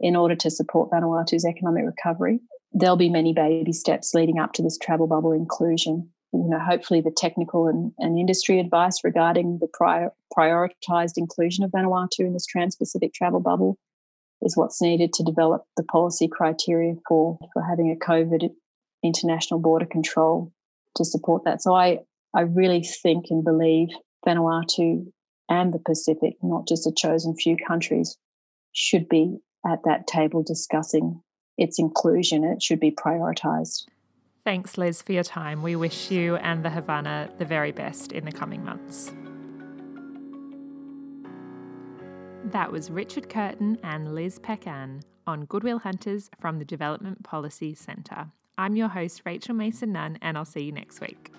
in 0.00 0.16
order 0.16 0.36
to 0.36 0.50
support 0.50 0.90
Vanuatu's 0.90 1.44
economic 1.44 1.84
recovery. 1.84 2.40
There'll 2.78 2.96
be 2.96 3.08
many 3.08 3.32
baby 3.32 3.72
steps 3.72 4.12
leading 4.12 4.38
up 4.38 4.52
to 4.52 4.62
this 4.62 4.76
travel 4.76 5.06
bubble 5.06 5.32
inclusion. 5.32 6.10
You 6.34 6.46
know, 6.46 6.58
hopefully 6.58 7.00
the 7.00 7.10
technical 7.10 7.68
and, 7.68 7.92
and 7.98 8.18
industry 8.18 8.60
advice 8.60 9.02
regarding 9.02 9.60
the 9.62 9.68
prior, 9.72 10.12
prioritized 10.36 11.14
inclusion 11.16 11.64
of 11.64 11.70
Vanuatu 11.70 12.20
in 12.20 12.34
this 12.34 12.44
Trans-Pacific 12.44 13.14
travel 13.14 13.40
bubble 13.40 13.78
is 14.42 14.58
what's 14.58 14.82
needed 14.82 15.14
to 15.14 15.22
develop 15.22 15.64
the 15.78 15.84
policy 15.84 16.28
criteria 16.28 16.96
for, 17.08 17.38
for 17.54 17.62
having 17.62 17.90
a 17.90 18.04
COVID 18.04 18.50
international 19.02 19.58
border 19.58 19.86
control 19.86 20.52
to 20.96 21.04
support 21.06 21.44
that. 21.46 21.62
So 21.62 21.74
I, 21.74 22.00
I 22.34 22.42
really 22.42 22.82
think 22.82 23.26
and 23.30 23.42
believe 23.42 23.88
Vanuatu 24.26 25.06
and 25.48 25.72
the 25.72 25.78
Pacific, 25.78 26.34
not 26.42 26.68
just 26.68 26.86
a 26.86 26.92
chosen 26.94 27.34
few 27.36 27.56
countries, 27.66 28.18
should 28.72 29.08
be 29.08 29.38
at 29.66 29.78
that 29.86 30.06
table 30.06 30.42
discussing 30.42 31.22
its 31.58 31.78
inclusion. 31.78 32.44
It 32.44 32.62
should 32.62 32.80
be 32.80 32.90
prioritised. 32.90 33.86
Thanks, 34.44 34.78
Liz, 34.78 35.02
for 35.02 35.12
your 35.12 35.24
time. 35.24 35.62
We 35.62 35.74
wish 35.74 36.10
you 36.10 36.36
and 36.36 36.64
the 36.64 36.70
Havannah 36.70 37.30
the 37.38 37.44
very 37.44 37.72
best 37.72 38.12
in 38.12 38.24
the 38.24 38.32
coming 38.32 38.64
months. 38.64 39.12
That 42.44 42.70
was 42.70 42.90
Richard 42.90 43.28
Curtain 43.28 43.76
and 43.82 44.14
Liz 44.14 44.38
Pechan 44.38 45.02
on 45.26 45.46
Good 45.46 45.64
Will 45.64 45.80
Hunters 45.80 46.30
from 46.38 46.60
the 46.60 46.64
Development 46.64 47.24
Policy 47.24 47.74
Centre. 47.74 48.28
I'm 48.56 48.76
your 48.76 48.88
host, 48.88 49.22
Rachel 49.26 49.54
Mason 49.56 49.92
Nunn, 49.92 50.16
and 50.22 50.38
I'll 50.38 50.44
see 50.44 50.62
you 50.62 50.72
next 50.72 51.00
week. 51.00 51.32